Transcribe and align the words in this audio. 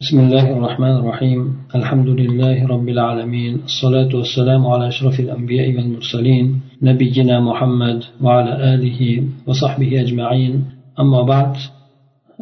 بسم 0.00 0.18
الله 0.20 0.46
الرحمن 0.56 0.94
الرحيم 1.00 1.40
الحمد 1.74 2.08
لله 2.20 2.56
رب 2.72 2.88
العالمين 2.88 3.52
الصلاة 3.70 4.10
والسلام 4.18 4.66
على 4.72 4.88
أشرف 4.92 5.20
الأنبياء 5.20 5.66
والمرسلين 5.76 6.46
نبينا 6.82 7.36
محمد 7.40 7.98
وعلى 8.24 8.52
آله 8.74 9.00
وصحبه 9.46 9.90
أجمعين 10.04 10.54
أما 11.02 11.20
بعد 11.32 11.52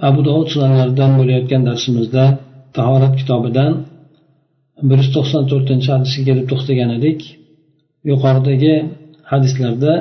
أبو 0.08 0.20
داود 0.26 0.46
sunanlaridan 0.54 1.10
bo'layotgan 1.18 1.62
darsimizda 1.68 2.24
tahorat 2.76 3.14
kitobidan 3.20 3.72
bir 4.88 4.98
yuz 5.02 5.10
to'qson 5.16 5.42
to'rtinchi 5.50 5.88
hadisga 5.94 6.22
kelib 6.28 6.46
to'xtagan 6.52 6.90
edik 6.98 7.20
yuqoridagi 8.10 8.74
hadislarda 9.32 9.92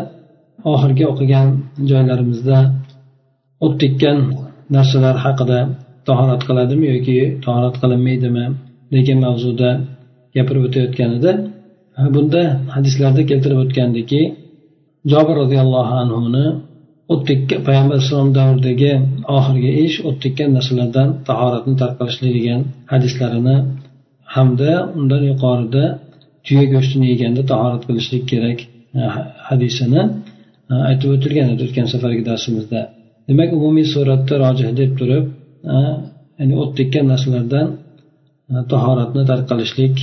oxirgi 0.74 1.04
o'qigan 1.12 1.48
joylarimizda 1.90 2.58
o't 3.66 3.74
tekkan 3.82 4.18
narsalar 4.76 5.16
haqida 5.26 5.60
tahorat 6.08 6.42
qiladimi 6.48 6.86
yoki 6.94 7.18
tahorat 7.46 7.76
qilinmaydimi? 7.82 8.46
Degan 8.96 9.20
mavzuda 9.26 9.70
gapirib 10.36 10.64
o'tayotgan 10.68 11.12
edi 11.18 11.32
bunda 12.16 12.44
hadislarda 12.76 13.22
keltirib 13.30 13.60
o'tgandiki 13.64 14.22
jobir 15.12 15.36
roziyallohu 15.42 15.94
anhuni 16.04 16.46
o't 17.14 17.22
tekkan 17.30 17.60
payg'ambar 17.68 17.96
alayhisalom 17.98 18.32
davridagi 18.40 18.92
oxirgi 19.38 19.72
ish 19.86 19.98
o't 20.08 20.18
tekkan 20.24 20.50
narsalardan 20.58 21.10
tahoratni 21.30 21.74
tark 21.82 21.96
qilishlik 22.00 22.32
degan 22.38 22.62
hadislarini 22.94 23.58
hamda 24.36 24.72
undan 25.00 25.24
yuqorida 25.32 25.84
tuya 26.46 26.66
go'shtini 26.74 27.06
yeganda 27.14 27.42
tahorat 27.52 27.84
qilishlik 27.90 28.24
kerak 28.32 28.60
hadisini 29.50 30.02
aytib 30.90 31.10
o'tilgan 31.16 31.48
edi 31.54 31.62
o'tgan 31.68 31.88
safargi 31.94 32.24
darsimizda. 32.30 32.82
Demak 33.28 33.50
umumiy 33.58 33.88
suratda 33.94 34.34
rojih 34.44 34.70
deb 34.82 34.92
turib 35.00 35.26
ya'ni 36.40 36.54
o't 36.62 36.72
tekkan 36.80 37.06
narsalardan 37.14 37.68
tahoratni 38.74 39.24
tark 39.30 39.46
qilishlik 39.52 39.96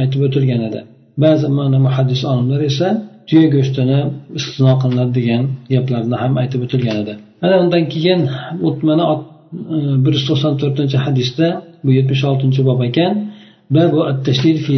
aytib 0.00 0.20
o'tilgan 0.26 0.62
edi. 0.68 0.80
Ba'zi 1.22 1.46
mana 1.58 1.78
muhaddis 1.86 2.20
olimlar 2.30 2.60
esa 2.70 2.88
tuya 3.28 3.46
go'shtini 3.54 3.98
istisno 4.38 4.72
qilinadi 4.82 5.12
degan 5.18 5.42
gaplarni 5.72 6.16
ham 6.22 6.32
aytib 6.42 6.60
o'tilgan 6.66 6.96
edi. 7.02 7.14
Ana 7.44 7.56
undan 7.64 7.84
keyin 7.92 8.20
mana 8.88 9.04
e, 9.14 9.16
bir 10.04 10.12
yuz 10.16 10.24
to'qson 10.30 10.52
to'rtinchi 10.60 10.98
hadisda 11.06 11.48
bu 11.84 11.90
yetmish 11.98 12.22
oltinchi 12.30 12.60
bob 12.68 12.80
ekan 12.88 13.12
babu 13.76 13.98
tashdid 14.26 14.58
fi 14.66 14.74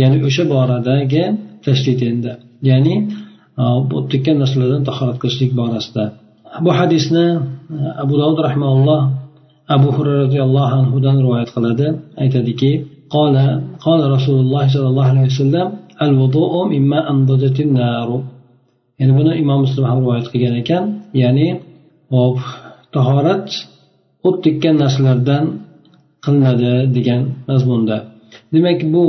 ya'ni 0.00 0.16
o'sha 0.28 0.44
boradagi 0.54 1.24
tashdid 1.66 2.00
endi. 2.10 2.32
Ya'ni 2.70 2.94
o't 3.96 4.06
tekkan 4.12 4.36
narsalardan 4.42 4.82
tahorat 4.88 5.16
qilishlik 5.22 5.50
borasida. 5.60 6.04
Bu 6.64 6.70
hadisni 6.80 7.26
e, 7.34 7.38
abu 8.02 8.14
davud 8.22 8.38
rahmaulloh 8.48 9.00
abu 9.74 9.88
hurra 9.96 10.14
roziyallohu 10.24 10.74
anhudan 10.80 11.16
rivoyat 11.24 11.50
qiladi. 11.56 11.86
Aytadiki 12.22 12.72
qola 13.14 13.46
qola 13.84 14.04
rasululloh 14.16 14.64
sollallohu 14.74 15.10
alayhi 15.12 15.28
vasallam 15.32 15.68
al 16.04 16.12
vudu'u 16.20 16.60
mimma 16.74 16.98
andajatin 17.12 17.68
naru. 17.80 18.18
Ya'ni 18.98 19.12
buni 19.18 19.32
imom 19.42 19.58
muslim 19.64 19.84
ham 19.90 19.98
rivoyat 20.02 20.26
qilgan 20.32 20.54
ekan. 20.62 20.84
Ya'ni 21.22 21.48
hop 22.14 22.38
tahorat 22.94 23.48
o't 24.28 24.36
tekkan 24.44 24.74
narsalardan 24.82 25.44
qilinadi 26.24 26.72
degan 26.96 27.22
mazmunda. 27.48 27.96
Demak 28.54 28.80
bu 28.94 29.04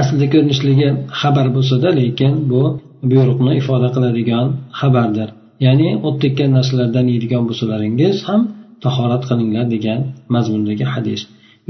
aslida 0.00 0.26
ko'rinishligi 0.32 0.88
xabar 1.20 1.46
bo'lsada 1.56 1.88
lekin 2.00 2.32
bu 2.50 2.62
buyruqni 3.10 3.52
ifoda 3.60 3.88
qiladigan 3.94 4.46
xabardir. 4.80 5.28
Ya'ni 5.64 5.88
o't 6.06 6.16
tekkan 6.24 6.50
narsalardan 6.56 7.06
yeydigan 7.12 7.42
bo'lsalaringiz 7.48 8.16
ham 8.28 8.40
tahorat 8.84 9.22
qilinglar 9.28 9.66
degan 9.74 10.00
mazmundagi 10.34 10.86
hadis. 10.94 11.20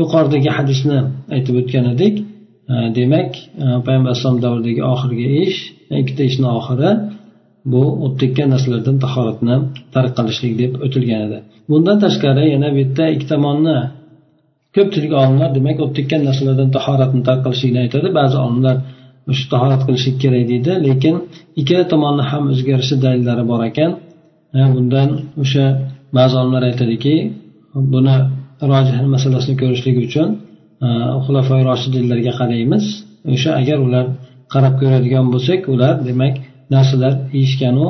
Yuqoridagi 0.00 0.50
hadisni 0.58 0.98
aytib 1.36 1.54
o'tgan 1.60 1.86
edik 1.94 2.14
e, 2.72 2.74
demak 2.98 3.30
e, 3.64 3.66
payg'ambar 3.86 4.10
alayhisalom 4.10 4.40
davridagi 4.46 4.82
oxirgi 4.92 5.26
ish 5.44 5.58
e, 5.90 5.94
ikkita 6.02 6.22
ishni 6.30 6.48
oxiri 6.58 6.90
bu 7.72 7.82
o't 8.06 8.22
narsalardan 8.52 8.96
tahoratni 9.04 9.56
tark 9.94 10.12
qilishlik 10.18 10.54
deb 10.62 10.72
o'tilgan 10.86 11.20
edi. 11.26 11.38
Bundan 11.70 11.96
tashqari 12.04 12.44
yana 12.54 12.68
bu 12.74 12.78
yerda 12.82 13.04
ikki 13.14 13.26
tomonni 13.32 13.76
ko'pchilik 14.76 15.12
olimlar 15.20 15.50
demak 15.58 15.78
o't 15.86 15.98
narsalardan 16.28 16.68
tahoratni 16.76 17.20
tark 17.28 17.40
qilishlikni 17.46 17.80
aytadi. 17.84 18.08
Ba'zi 18.18 18.36
olimlar 18.46 18.76
shu 19.38 19.44
tahorat 19.54 19.82
qilishlik 19.86 20.16
kerak 20.22 20.44
deydi 20.52 20.72
lekin 20.86 21.14
ikkala 21.60 21.84
tomonni 21.92 22.24
ham 22.30 22.42
o'zgarishi 22.52 22.94
dalillari 23.04 23.44
bor 23.50 23.60
ekan. 23.70 23.90
Bundan 24.74 25.08
o'sha 25.42 25.64
ba'zi 26.16 26.34
olimlar 26.40 26.62
aytadiki 26.70 27.14
buni 27.92 28.14
rojih 28.70 28.96
masalasini 29.14 29.56
ko'rishlik 29.62 29.96
uchun 30.06 30.28
e, 30.86 30.88
xulafoy 31.24 31.60
roshidinlarga 31.70 32.32
qaraymiz. 32.40 32.84
O'sha 33.34 33.50
agar 33.60 33.78
ular 33.86 34.04
qarab 34.52 34.74
ko'radigan 34.80 35.26
bo'lsak 35.34 35.60
ular 35.74 35.94
demak 36.08 36.34
narsalar 36.74 37.12
yeyishganu 37.36 37.86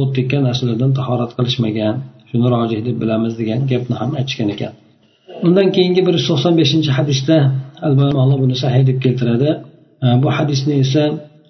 o't 0.00 0.10
tekkan 0.16 0.42
narsalardan 0.48 0.90
tahorat 0.98 1.30
qilishmagan 1.38 1.94
shuni 2.28 2.46
rojih 2.54 2.80
deb 2.86 2.96
bilamiz 3.02 3.32
degan 3.40 3.60
gapni 3.70 3.94
ham 4.00 4.10
aytishgan 4.20 4.48
ekan. 4.54 4.72
Undan 5.46 5.66
keyingi 5.76 6.02
bir 6.06 6.14
yuz 6.18 6.26
to'qson 6.30 6.52
beshinchi 6.60 6.90
hadisda 6.98 7.36
albatta 7.86 8.36
buni 8.42 8.56
sahiy 8.62 8.84
deb 8.90 8.98
keltiradi. 9.04 9.50
E, 10.04 10.06
bu 10.22 10.28
hadisni 10.38 10.74
esa 10.84 11.04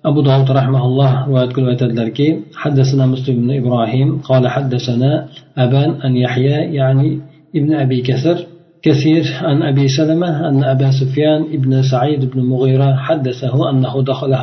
أبو 0.05 0.21
داود 0.21 0.51
رحمه 0.51 0.85
الله 0.85 1.27
رواية 1.27 1.49
كل 1.49 1.69
وتدلركي 1.69 2.41
حدثنا 2.55 3.07
مسلم 3.07 3.37
بن 3.37 3.57
إبراهيم 3.57 4.19
قال 4.19 4.49
حدثنا 4.49 5.29
أبان 5.59 5.91
أن 5.91 6.17
يحيى 6.17 6.75
يعني 6.75 7.21
ابن 7.57 7.75
أبي 7.75 8.01
كثر 8.01 8.47
كثير 8.83 9.25
عن 9.43 9.63
أبي 9.63 9.89
سلمة 9.89 10.49
أن 10.49 10.65
أبا 10.65 10.91
سفيان 10.91 11.43
ابن 11.43 11.83
سعيد 11.83 12.31
بن 12.31 12.41
مغيرة 12.41 12.95
حدثه 12.97 13.71
أنه 13.71 14.03
دخل 14.03 14.37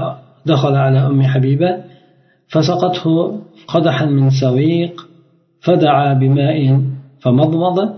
دخل 0.46 0.76
على 0.76 1.00
أم 1.00 1.24
حبيبة 1.24 1.78
فسقته 2.48 3.40
قدحا 3.68 4.06
من 4.06 4.30
سويق 4.30 5.08
فدعا 5.62 6.14
بماء 6.14 6.82
فمضمض 7.20 7.90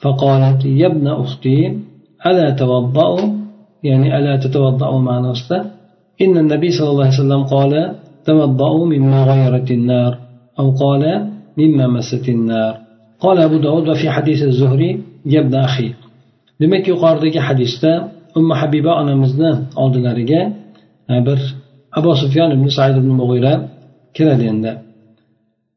فقالت 0.00 0.64
يا 0.64 0.86
ابن 0.86 1.06
أختي 1.06 1.78
ألا 2.26 2.50
توضأ؟ 2.50 3.38
يعني 3.82 4.18
ألا 4.18 4.36
تتوضأ 4.36 4.98
مع 4.98 5.20
نفسه 5.20 5.77
إن 6.22 6.36
النبي 6.36 6.70
صلى 6.70 6.90
الله 6.90 7.04
عليه 7.04 7.14
وسلم 7.14 7.42
قال 7.44 7.94
توضأوا 8.24 8.86
مما 8.86 9.24
غيرت 9.24 9.70
النار 9.70 10.18
أو 10.58 10.70
قال 10.70 11.28
مما 11.56 11.86
مست 11.86 12.28
النار 12.28 12.78
قال 13.20 13.38
أبو 13.38 13.56
داود 13.58 13.88
وفي 13.88 14.10
حديث 14.10 14.42
الزهري 14.42 15.02
يا 15.26 15.40
ابن 15.40 15.54
أخي 15.54 15.94
لما 16.60 16.76
يقاردك 16.76 17.38
حديثة 17.38 18.08
أم 18.36 18.54
حبيبة 18.54 19.00
أنا 19.00 19.14
مزنا 19.14 19.66
عود 19.76 19.96
لارجاء 19.96 20.52
عبر 21.10 21.38
أبو 21.94 22.14
سفيان 22.14 22.62
بن 22.62 22.68
سعيد 22.68 22.96
بن 22.96 23.08
مغيرة 23.08 23.68
كلا 24.16 24.34
لأن 24.34 24.78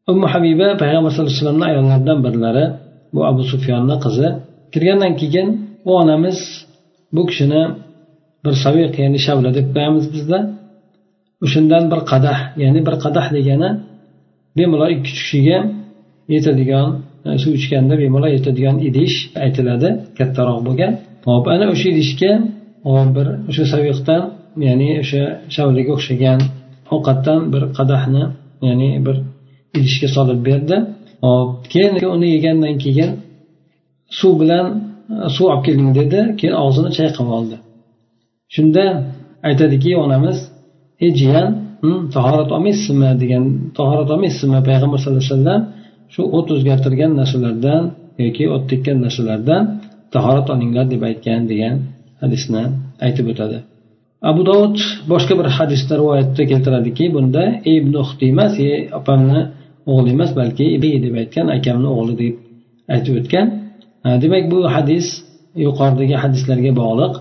أم 0.09 0.27
حبيبة 0.27 0.77
فهي 0.77 1.01
مثلا 1.01 1.27
سلمنا 1.41 1.65
إلى 1.65 1.79
الهردان 1.79 2.21
برلارة 2.21 2.77
وأبو 3.13 3.41
سفيان 3.41 3.85
نقزة 3.85 4.39
كريانا 4.73 5.09
كيجن 5.09 5.57
وأنا 5.85 6.17
مس 6.17 6.67
بوكشنا 7.13 7.75
bir 8.45 8.53
saviq 8.63 8.93
ya'ni 9.03 9.19
shavla 9.25 9.49
deb 9.57 9.67
qo'yamiz 9.75 10.05
bizda. 10.15 10.39
O'shandan 11.45 11.83
bir 11.91 12.01
qadah 12.11 12.39
ya'ni 12.63 12.81
bir 12.87 12.95
qadah 13.03 13.25
degani 13.37 13.69
bemalol 14.57 14.91
ikki 14.95 15.11
kishiga 15.17 15.59
yetadigan 16.33 16.87
e, 17.27 17.29
suv 17.43 17.53
ichganda 17.59 17.93
bemalol 18.03 18.31
yetadigan 18.37 18.77
idish 18.89 19.15
aytiladi 19.45 19.89
kattaroq 20.17 20.59
bo'lgan. 20.67 20.91
Hop 21.29 21.45
ana 21.53 21.65
o'sha 21.73 21.87
idishga 21.93 22.31
bir 23.15 23.27
o'sha 23.49 23.65
saviqdan 23.73 24.21
ya'ni 24.67 24.89
o'sha 25.03 25.23
shavlaga 25.55 25.91
o'xshagan 25.97 26.39
ovqatdan 26.95 27.39
bir 27.53 27.63
qadahni 27.77 28.23
ya'ni 28.67 28.89
bir 29.05 29.15
idishga 29.77 30.07
solib 30.15 30.39
berdi. 30.47 30.77
Hop 31.25 31.49
keyin 31.73 31.93
uni 32.15 32.27
yegandan 32.35 32.75
keyin 32.83 33.09
suv 34.19 34.33
bilan 34.41 34.65
e, 35.13 35.15
suv 35.35 35.45
olib 35.51 35.63
keling 35.67 35.89
dedi 35.99 36.19
keyin 36.39 36.55
og'zini 36.63 36.89
chayqab 36.99 37.29
oldi. 37.39 37.57
Shunda 38.55 38.85
aytadiki 39.47 39.91
onamiz 40.03 40.37
ey 41.03 41.11
jiyan 41.19 41.47
hm, 41.81 41.99
tahorat 42.15 42.49
olmaysizmi? 42.55 43.09
degan 43.23 43.43
tahorat 43.77 44.09
olmaysizmi? 44.13 44.59
Payg'ambar 44.69 44.97
sallallohu 45.01 45.23
alayhi 45.25 45.35
vasallam 45.37 45.61
shu 46.13 46.21
o't 46.37 46.47
o'zgartirgan 46.55 47.11
narsalardan 47.19 47.81
yoki 48.23 48.43
o't 48.55 48.63
tekkan 48.71 48.97
narsalardan 49.05 49.61
tahorat 50.15 50.47
olinglar 50.53 50.85
deb 50.93 51.01
aytgan 51.09 51.41
degan 51.51 51.75
hadisni 52.21 52.63
aytib 53.05 53.25
o'tadi. 53.31 53.57
Abu 54.29 54.41
dovud 54.49 54.77
boshqa 55.11 55.33
bir 55.39 55.47
hadisda 55.57 55.93
rivoyatda 56.01 56.43
keltiradiki 56.51 57.05
bunda 57.15 57.43
ibn 57.73 57.93
uxti 58.03 58.25
emas 58.33 58.53
opamni 58.99 59.41
o'g'li 59.91 60.09
emas 60.17 60.31
balki 60.39 60.65
deb 61.05 61.13
aytgan 61.21 61.47
akamni 61.57 61.89
o'g'li 61.97 62.13
deb 62.21 62.35
aytib 62.95 63.13
o'tgan. 63.21 63.47
Demak 64.23 64.43
bu 64.53 64.59
hadis 64.75 65.05
yuqoridagi 65.65 66.15
hadislarga 66.23 66.71
bog'liq. 66.81 67.13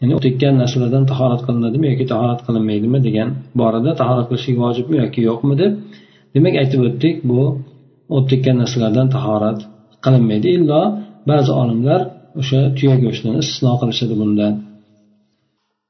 Ya'ni 0.00 0.12
o't 0.16 0.24
tekkan 0.26 0.54
narsalardan 0.62 1.04
tahorat 1.10 1.40
qilinadimi 1.46 1.86
yoki 1.92 2.04
tahorat 2.12 2.40
qilinmaydimi 2.46 2.98
degan 3.06 3.28
borada 3.60 3.90
tahorat 4.00 4.26
qilishlik 4.30 4.56
vojibmi 4.64 4.96
yoki 5.04 5.20
yo'qmi 5.28 5.54
deb 5.62 5.72
demak 6.34 6.54
aytib 6.62 6.80
o'tdik 6.88 7.16
bu 7.30 7.40
o't 8.16 8.26
tekkan 8.30 8.56
narsalardan 8.62 9.08
tahorat 9.16 9.58
qilinmaydi. 10.04 10.46
Illo 10.56 10.82
ba'zi 11.30 11.50
olimlar 11.62 12.00
o'sha 12.40 12.60
tuya 12.76 12.96
go'shtini 13.04 13.32
istisno 13.42 13.72
qilishadi 13.80 14.14
bundan. 14.20 14.52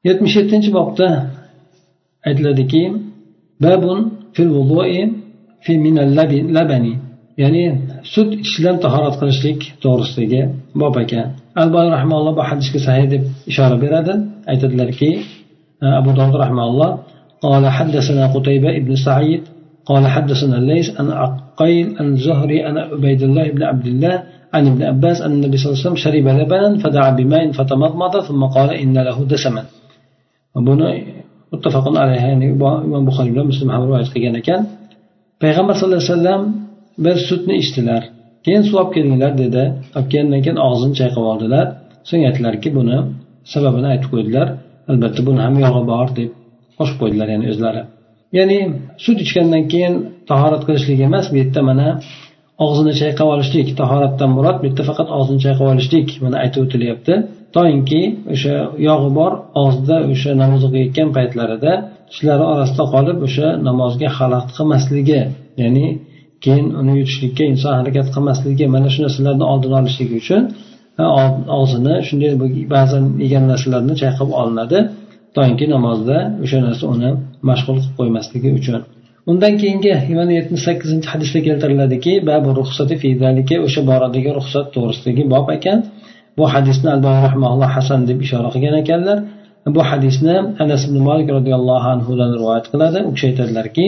Yetmish 0.09 0.35
yettinchi 0.41 0.71
bobda 0.79 1.09
aytiladiki 2.29 2.83
babun 3.65 3.99
fil 4.35 4.51
fi 5.65 5.73
labani. 6.57 6.95
ya'ni 7.43 7.63
sut 8.13 8.29
ichishdan 8.43 8.77
tahorat 8.85 9.15
qilishlik 9.21 9.61
to'g'risidagi 9.83 10.41
bob 10.81 10.95
ekan 11.05 11.27
albay 11.63 11.87
rahmanalloh 11.97 12.33
bu 12.39 12.43
hadisga 12.51 12.79
sahiy 12.87 13.07
deb 13.13 13.23
ishora 13.51 13.77
beradi 13.85 14.15
أبو 15.83 16.11
abu 16.11 16.37
رحمه 16.37 16.65
الله. 16.65 16.99
قال 17.43 17.69
حدثنا 17.69 18.27
قتيبة 18.27 18.77
ابن 18.77 18.97
سعيد. 18.97 19.43
قال 19.87 20.07
حدثنا 20.07 20.57
ليس 20.57 21.01
أن 21.01 21.11
أقيل 21.11 21.99
أن 22.01 22.17
زهري 22.17 22.67
أن 22.69 22.79
أبيد 22.79 23.23
الله 23.23 23.51
بن 23.51 23.63
عبد 23.63 23.87
الله 23.87 24.23
عن 24.55 24.67
ابن 24.67 24.83
عباس 24.83 25.21
أن 25.21 25.33
النبي 25.33 25.57
صلى 25.57 25.67
الله 25.67 25.79
عليه 25.79 25.87
وسلم 25.87 25.97
شرب 25.97 26.27
لبنا 26.29 26.79
فدعا 26.79 27.11
بماء 27.11 27.53
فتمضمض 27.53 28.21
ثم 28.21 28.45
قال 28.45 28.71
إن 28.71 28.99
له 28.99 29.25
دسما. 29.25 29.63
وبنا 30.55 30.87
اتفقنا 31.55 32.01
عليها 32.01 32.27
يعني 32.27 32.53
إمام 32.53 33.05
بخاري 33.05 33.41
ومسلم 33.41 33.73
حمد 33.73 33.85
رواية 33.85 34.41
كان. 34.41 34.67
صلى 35.43 35.85
الله 35.87 36.03
عليه 36.03 36.15
وسلم 36.15 36.41
bir 37.05 37.17
sutni 37.29 37.55
ichdilar. 37.63 38.03
Keyin 38.45 38.63
suv 38.69 38.77
olib 38.81 38.93
kelinglar 38.97 39.33
dedi. 39.43 39.63
Olib 39.97 40.09
kelgandan 40.13 40.43
keyin 40.45 40.59
og'zini 40.69 40.95
chayqab 41.01 41.25
oldilar. 41.33 41.67
So'ng 42.09 42.23
aytdilarki 42.29 42.69
buni 42.79 42.97
sababini 43.53 43.89
aytib 43.93 44.11
qo'ydilar. 44.15 44.49
Albatta 44.91 45.21
buni 45.29 45.41
ham 45.47 45.55
yog'i 45.65 45.83
bor 45.93 46.09
deb 46.19 46.31
qo'shib 46.79 46.97
qo'ydilar 47.03 47.29
ya'ni 47.35 47.47
o'zlari. 47.53 47.83
Ya'ni 48.39 48.59
sut 49.05 49.19
ichgandan 49.25 49.65
keyin 49.73 49.95
tahorat 50.31 50.63
qilishlik 50.69 51.01
emas 51.09 51.27
bu 51.33 51.37
yerda 51.43 51.61
mana 51.71 51.89
og'zini 52.65 52.93
chayqab 53.01 53.29
olishlik 53.35 53.69
tahoratdan 53.81 54.31
murod 54.37 54.57
bu 54.61 54.65
yerda 54.69 54.83
faqat 54.91 55.09
og'zini 55.19 55.41
chayqab 55.45 55.67
olishlik 55.73 56.09
mana 56.25 56.37
aytib 56.45 56.61
o'tilyapti. 56.65 57.15
Toinki 57.57 58.03
o'sha 58.35 58.55
yog'i 58.89 59.11
bor 59.19 59.33
og'zida 59.63 59.97
o'sha 60.13 60.31
namoz 60.43 60.63
o'qiyotgan 60.69 61.09
paytlarida 61.17 61.73
tishlari 62.11 62.45
orasida 62.53 62.85
qolib 62.95 63.19
o'sha 63.27 63.47
namozga 63.69 64.09
xalaqit 64.19 64.53
qilmasligi 64.59 65.21
ya'ni 65.63 65.87
keyin 66.47 66.67
uni 66.81 66.93
yutishlikka 67.01 67.43
inson 67.53 67.73
harakat 67.81 68.07
qilmasligi 68.15 68.65
mana 68.75 68.89
shu 68.95 69.01
narsalarni 69.07 69.45
oldini 69.53 69.75
olishligi 69.81 70.17
uchun 70.23 70.43
og'zini 71.59 71.95
shunday 72.09 72.33
ba'zan 72.75 73.05
yegan 73.23 73.45
narsalarni 73.53 73.95
chayqab 74.03 74.31
olinadi. 74.41 74.79
Toinki 75.37 75.67
namozda 75.75 76.17
o'sha 76.45 76.59
narsa 76.67 76.85
uni 76.95 77.11
mashg'ul 77.49 77.77
qilib 77.81 77.95
qo'ymasligi 77.99 78.51
uchun. 78.59 78.81
Undan 79.31 79.53
keyingi 79.61 79.93
mana 80.19 80.33
yetmish 80.39 80.63
sakkizinchi 80.69 81.09
hadisda 81.13 81.39
keltiriladiki 81.47 82.13
babu 82.29 82.49
ruxsati 82.61 82.95
o'sha 83.67 83.81
boradagi 83.91 84.31
ruxsat 84.39 84.67
to'g'risidagi 84.75 85.23
bob 85.35 85.47
ekan. 85.57 85.79
Bu 86.39 86.45
hadisni 86.55 86.89
albani 86.95 87.21
rahmaulloh 87.29 87.71
hasan 87.77 88.01
deb 88.09 88.19
ishora 88.27 88.49
qilgan 88.55 88.77
ekanlar. 88.83 89.19
Bu 89.75 89.81
hadisni 89.91 90.37
anas 90.65 90.83
ibn 90.89 90.99
molik 91.09 91.29
roziyallohu 91.37 91.87
anhudan 91.95 92.31
rivoyat 92.37 92.67
qiladi. 92.73 92.99
U 93.09 93.11
kishi 93.15 93.27
aytadilarki 93.31 93.85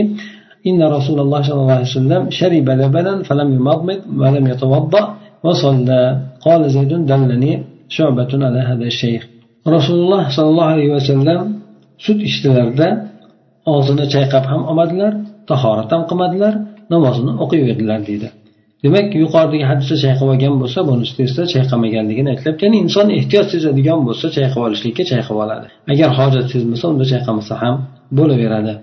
إن 0.69 0.79
رسول 0.97 1.17
الله 1.23 1.41
صلى 1.47 1.61
الله 1.63 1.77
عليه 1.79 1.91
وسلم 1.91 2.21
شرب 2.39 2.67
لبنا 2.81 3.13
فلم 3.27 3.47
يمضمض 3.57 3.99
ولم 4.21 4.45
يتوضأ 4.51 5.03
وصلى 5.45 6.01
قال 6.45 6.61
زيد 6.75 6.91
دلني 7.09 7.51
شعبة 7.95 8.31
على 8.47 8.59
هذا 8.69 8.85
الشيخ 8.91 9.21
رسول 9.77 9.97
الله 10.03 10.23
صلى 10.35 10.49
الله 10.51 10.67
عليه 10.73 10.89
وسلم 10.95 11.39
sut 12.05 12.19
ichdilarda 12.29 12.87
og'zini 13.73 14.05
chayqab 14.13 14.43
ham 14.51 14.61
olmadilar 14.69 15.13
tahorat 15.49 15.89
ham 15.93 16.01
qilmadilar 16.09 16.53
namozini 16.93 17.33
o'qiyverdilar 17.43 17.99
deydi 18.09 18.29
demak 18.83 19.07
yuqoridagi 19.23 19.65
hadisda 19.71 19.95
chayqab 20.05 20.27
olgan 20.33 20.55
bo'lsa 20.61 20.79
bunisida 20.89 21.21
esa 21.29 21.43
chayqamaganligini 21.53 22.29
aytilyapti 22.33 22.61
ya'ni 22.65 22.77
inson 22.85 23.07
ehtiyoj 23.19 23.45
sezadigan 23.53 23.99
bo'lsa 24.07 24.25
chayqab 24.37 24.61
olishlikka 24.67 25.03
chayqab 25.11 25.37
oladi 25.43 25.67
agar 25.93 26.09
hojat 26.19 26.45
sezmasa 26.53 26.85
unda 26.91 27.05
chayqamasa 27.11 27.53
ham 27.61 27.75
bo'laveradi 28.17 28.73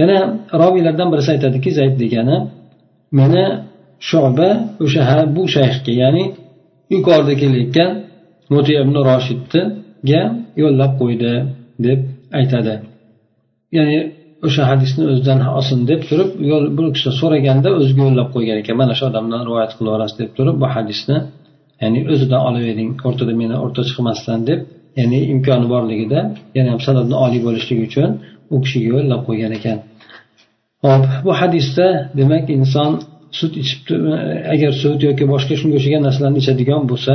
Yana 0.00 0.18
roviylardan 0.62 1.08
birisi 1.12 1.30
aytadiki 1.34 1.70
zayd 1.78 1.94
degani 2.02 2.36
meni 3.18 3.44
shoba 4.10 4.48
o'sha 4.84 5.02
bu 5.36 5.42
shayxga 5.56 5.92
ya'ni 6.02 6.24
yuqorida 6.94 7.34
kelayotgan 7.40 7.90
muti 8.52 8.72
ibn 8.82 8.94
roshidniga 9.10 10.22
yo'llab 10.62 10.92
qo'ydi 11.00 11.32
deb 11.86 12.00
aytadi. 12.38 12.74
Ya'ni 13.76 13.98
o'sha 14.46 14.62
hadisni 14.70 15.04
o'zidan 15.10 15.38
olsin 15.58 15.78
deb 15.90 16.00
turib 16.08 16.30
bu 16.76 16.82
kishi 16.94 17.10
so'raganda 17.20 17.68
o'ziga 17.78 18.02
yo'llab 18.08 18.28
qo'ygan 18.34 18.56
ekan 18.62 18.76
mana 18.82 18.92
shu 18.98 19.04
odamdan 19.10 19.40
rivoyat 19.48 19.72
qilib 19.76 19.88
yuborasiz 19.90 20.16
deb 20.22 20.30
turib 20.38 20.56
bu 20.62 20.66
hadisni 20.74 21.16
ya'ni 21.82 22.00
o'zidan 22.12 22.40
olavering 22.48 22.92
o'rtada 23.08 23.32
meni 23.42 23.56
o'rta 23.64 23.82
chiqmasdan 23.88 24.40
deb 24.50 24.60
ya'ni 25.00 25.18
imkoni 25.32 25.66
borligida 25.74 26.20
yana 26.56 26.68
ham 26.72 26.80
sanadni 26.86 27.16
oliy 27.24 27.40
bo'lishligi 27.46 27.82
uchun 27.90 28.10
u 28.54 28.56
kishiga 28.64 28.88
yo'llab 28.94 29.20
qo'ygan 29.28 29.52
ekan. 29.58 29.78
Hop 30.84 31.04
bu 31.24 31.32
hadisda 31.40 31.86
demak 32.18 32.44
inson 32.56 32.90
sut 33.38 33.52
ichib 33.62 33.86
agar 34.54 34.72
sut 34.82 35.00
yoki 35.08 35.24
boshqa 35.32 35.54
shunga 35.60 35.76
o'xshagan 35.78 36.02
narsalarni 36.06 36.38
ichadigan 36.44 36.82
bo'lsa 36.90 37.14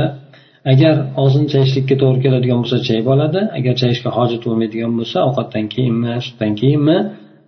agar 0.72 0.94
og'zini 1.22 1.46
chayishlikka 1.52 1.94
to'g'ri 2.02 2.20
keladigan 2.24 2.58
bo'lsa 2.62 2.78
chayib 2.88 3.06
oladi 3.14 3.40
agar 3.58 3.74
chayishga 3.82 4.10
hojat 4.18 4.42
bo'lmaydigan 4.46 4.92
bo'lsa 4.98 5.16
ovqatdan 5.28 5.64
keyinmi 5.74 6.12
sutdan 6.26 6.52
keyinmi 6.60 6.98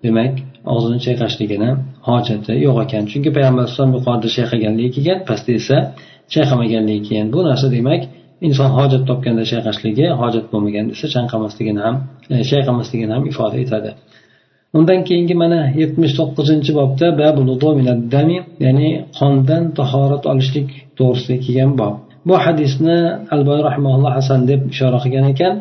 demak 0.05 0.33
og'zini 0.75 0.99
chayqashligini 1.07 1.71
hojati 2.09 2.53
yo'q 2.67 2.77
ekan. 2.85 3.03
Chunki 3.11 3.31
payg'ambar 3.37 3.63
alayhisalom 3.65 3.93
yuqorida 3.97 4.29
chayqaganligi 4.37 4.91
kelgan 4.97 5.19
pastda 5.29 5.53
esa 5.61 5.77
chayqamaganligi 6.35 7.03
kelgan 7.09 7.29
bu 7.35 7.41
narsa 7.49 7.67
demak 7.77 8.03
inson 8.48 8.70
hojat 8.78 9.04
topganda 9.10 9.44
chayqashligi 9.52 10.06
hojat 10.22 10.46
bo'lmaganda 10.52 10.92
esa 10.98 11.08
chanqamasligini 11.16 11.82
ham 11.86 11.96
e, 12.34 12.36
chayqamasligini 12.52 13.12
ham 13.16 13.24
ifoda 13.32 13.58
etadi 13.66 13.92
undan 14.78 15.00
keyingi 15.08 15.36
mana 15.44 15.60
yetmish 15.82 16.14
to'qqizinchi 16.20 16.72
bobda 16.80 17.08
ya'ni 18.66 18.90
qondan 19.20 19.64
tahorat 19.80 20.24
olishlik 20.32 20.70
to'g'risida 20.98 21.36
kelgan 21.46 21.72
bob 21.82 21.94
bu 22.28 22.36
hadisni 22.46 22.98
alboy 23.36 23.60
rahmaulloh 23.70 24.12
hasan 24.18 24.40
deb 24.50 24.62
ishora 24.74 25.00
qilgan 25.04 25.26
ekan 25.34 25.54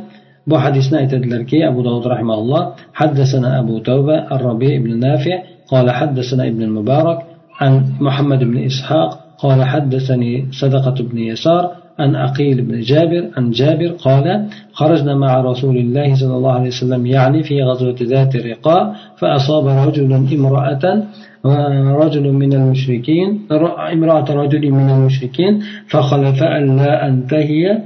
bu 0.51 0.57
hadisni 0.65 0.97
aytadilarki 1.03 1.59
abu 1.71 1.81
dovud 1.87 2.07
rahmaulloh 2.15 2.63
haddasana 3.01 3.49
abu 3.63 3.75
tavba 3.89 4.17
الربيع 4.37 4.75
بن 4.85 4.93
نافع 5.07 5.37
قال 5.73 5.87
حدثنا 5.99 6.43
ابن 6.51 6.63
المبارك 6.69 7.19
عن 7.61 7.73
محمد 8.07 8.41
بن 8.51 8.59
إسحاق 8.71 9.11
قال 9.43 9.65
حدثني 9.73 10.33
صدقة 10.61 10.97
بن 11.11 11.19
يسار 11.19 11.65
عن 12.00 12.16
عقيل 12.16 12.62
بن 12.62 12.80
جابر 12.80 13.30
عن 13.38 13.52
جابر 13.52 13.88
قال 13.88 14.46
خرجنا 14.74 15.16
مع 15.16 15.42
رسول 15.42 15.78
الله 15.78 16.16
صلى 16.16 16.36
الله 16.38 16.52
عليه 16.52 16.68
وسلم 16.68 17.06
يعني 17.06 17.44
في 17.44 17.64
غزوة 17.64 17.96
ذات 18.02 18.36
الرقاء 18.36 18.96
فأصاب 19.18 19.68
رجل 19.68 20.14
امرأة 20.14 21.04
رجل 22.04 22.32
من 22.32 22.54
المشركين 22.54 23.42
امرأة 23.94 24.26
رجل 24.34 24.72
من 24.72 24.90
المشركين 24.90 25.60
فخلف 25.90 26.44
أن 26.44 26.78
لا 26.78 27.08
أنتهي 27.08 27.82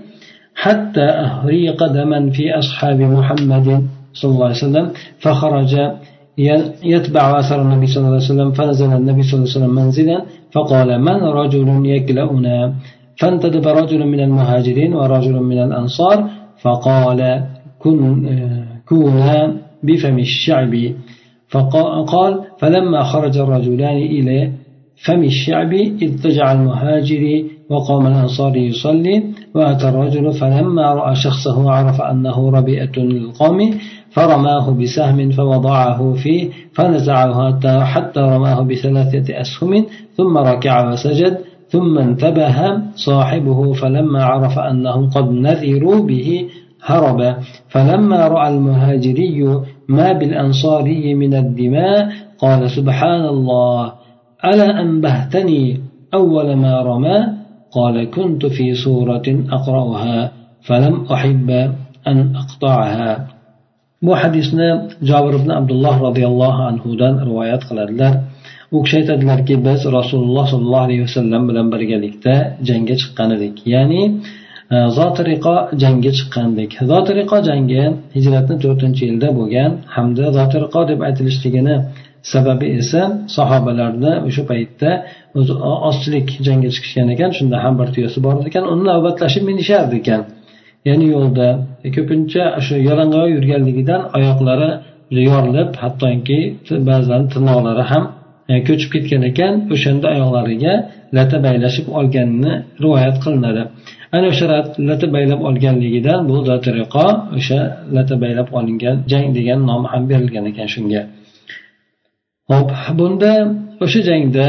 حتى 0.56 1.06
أهريق 1.26 1.88
دما 1.88 2.30
في 2.30 2.60
أصحاب 2.60 3.00
محمد 3.02 3.84
صلى 4.14 4.32
الله 4.32 4.46
عليه 4.46 4.56
وسلم 4.56 4.92
فخرج 5.20 5.74
يتبع 6.84 7.40
أثر 7.40 7.62
النبي 7.62 7.88
صلى 7.88 7.98
الله 7.98 8.16
عليه 8.16 8.26
وسلم 8.26 8.52
فنزل 8.52 8.94
النبي 8.94 9.24
صلى 9.24 9.34
الله 9.34 9.50
عليه 9.50 9.58
وسلم 9.58 9.76
منزلا 9.76 10.24
فقال 10.52 11.02
من 11.02 11.20
رجل 11.42 11.86
يكلأنا 11.86 12.74
فانتدب 13.20 13.68
رجل 13.68 14.08
من 14.08 14.20
المهاجرين 14.20 14.94
ورجل 14.94 15.36
من 15.52 15.60
الأنصار 15.64 16.18
فقال 16.62 17.44
كن 17.80 18.00
كونا 18.90 19.56
بفم 19.84 20.20
الشعب. 20.20 20.74
فقال 21.50 22.34
فلما 22.60 23.04
خرج 23.04 23.38
الرجلان 23.38 23.98
إلى 23.98 24.52
فم 25.06 25.24
الشعب 25.24 25.74
اضطجع 26.04 26.52
المهاجر 26.52 27.44
وقام 27.70 28.08
الأنصاري 28.08 28.68
يصلي 28.68 29.24
وأتى 29.56 29.90
الرجل 29.90 30.34
فلما 30.34 30.94
رأى 30.94 31.16
شخصه 31.16 31.72
عرف 31.72 32.02
أنه 32.02 32.50
ربيئة 32.50 33.00
للقوم 33.00 33.80
فرماه 34.12 34.72
بسهم 34.72 35.32
فوضعه 35.32 36.14
فيه 36.14 36.50
فنزعه 36.74 37.60
حتى 37.86 38.20
رماه 38.20 38.62
بثلاثة 38.62 39.42
أسهم 39.42 39.86
ثم 40.18 40.38
ركع 40.38 40.92
وسجد 40.92 41.38
ثم 41.70 41.98
انتبه 41.98 42.82
صاحبه 42.96 43.74
فلما 43.74 44.24
عرف 44.24 44.60
أنهم 44.60 45.10
قد 45.10 45.32
نذروا 45.32 46.00
به 46.06 46.50
هرب. 46.84 47.36
فلما 47.70 48.28
رأى 48.28 48.48
المهاجري 48.54 49.62
ما 49.88 50.12
بالأنصاري 50.12 51.14
من 51.14 51.34
الدماء 51.34 52.10
قال 52.40 52.72
سبحان 52.72 53.26
الله 53.26 53.94
ألا 54.46 54.82
أنبهتني 54.82 55.80
أول 56.14 56.56
ما 56.56 56.82
رمى؟ 56.82 57.20
قال 57.72 58.10
كنت 58.10 58.46
في 58.46 58.76
سورة 58.76 59.28
أقرأها 59.52 60.32
فلم 60.62 61.06
أحب 61.12 61.50
أن 62.08 62.36
أقطعها. 62.36 63.40
Bu 64.02 64.16
hadisni 64.16 64.96
jobir 65.04 65.34
ibn 65.40 65.50
abdulloh 65.60 65.96
roziyallohu 66.08 66.62
anhudan 66.72 67.20
rivoyat 67.28 67.62
qiladilar 67.70 68.29
u 68.76 68.78
kishi 68.84 68.96
aytadilarki 69.02 69.56
biz 69.68 69.82
rasululloh 69.98 70.46
sollallohu 70.54 70.86
alayhi 70.88 71.04
vasallam 71.08 71.44
bilan 71.50 71.68
birgalikda 71.74 72.34
jangga 72.70 72.96
chiqqan 73.02 73.30
edik. 73.38 73.56
Ya'ni 73.74 74.02
e, 74.76 74.78
zotiriqo 74.98 75.56
jangga 75.84 76.12
chiqqandik 76.18 76.72
zotiriqo 76.92 77.38
jangi 77.50 77.84
hijratni 78.16 78.56
to'rtinchi 78.64 79.02
yilda 79.10 79.30
bo'lgan 79.40 79.72
hamda 79.96 80.26
zotiriqo 80.38 80.82
deb 80.92 81.00
aytilishligini 81.08 81.76
sababi 82.34 82.68
esa 82.80 83.02
sahobalarni 83.36 84.14
o'sha 84.28 84.44
paytda 84.52 84.90
o'zi 85.40 85.54
ozchilik 85.90 86.28
jangga 86.48 86.70
chiqishgan 86.76 87.08
ekan 87.16 87.32
shunda 87.38 87.58
ham 87.64 87.74
bir 87.80 87.88
tuyasi 87.96 88.20
bor 88.26 88.36
ekan 88.50 88.64
uni 88.74 88.84
navbatlashib 88.92 89.44
minishardi 89.52 89.96
ekan. 90.02 90.22
Ya'ni 90.88 91.06
yo'lda 91.16 91.48
ko'pincha 91.96 92.44
shu 92.66 92.76
yalang'oy 92.90 93.28
yurganligidan 93.36 94.02
oyoqlari 94.18 94.70
yorilib 95.30 95.70
hattoki 95.84 96.40
ba'zan 96.90 97.22
tirnoqlari 97.32 97.86
ham 97.92 98.04
ko'chib 98.68 98.90
ketgan 98.96 99.22
ekan 99.30 99.54
o'shanda 99.74 100.08
oyoqlariga 100.16 100.74
lata 101.18 101.38
baylashib 101.46 101.88
olganini 102.00 102.54
rivoyat 102.84 103.18
qilinadi. 103.24 103.64
Ana 104.16 104.28
o'sha 104.34 104.46
lata 104.90 105.08
baylab 105.16 105.42
olganligidan 105.50 106.20
bu 106.30 106.36
zotiriqo 106.50 107.08
o'sha 107.38 107.60
lata 107.96 108.16
baylab 108.24 108.48
olingan 108.60 108.96
jang 109.12 109.28
degan 109.38 109.60
nom 109.70 109.84
ham 109.92 110.04
berilgan 110.10 110.46
ekan 110.52 110.68
shunga. 110.74 111.02
Hop 112.52 112.70
bunda 113.00 113.32
o'sha 113.86 114.02
jangda 114.10 114.48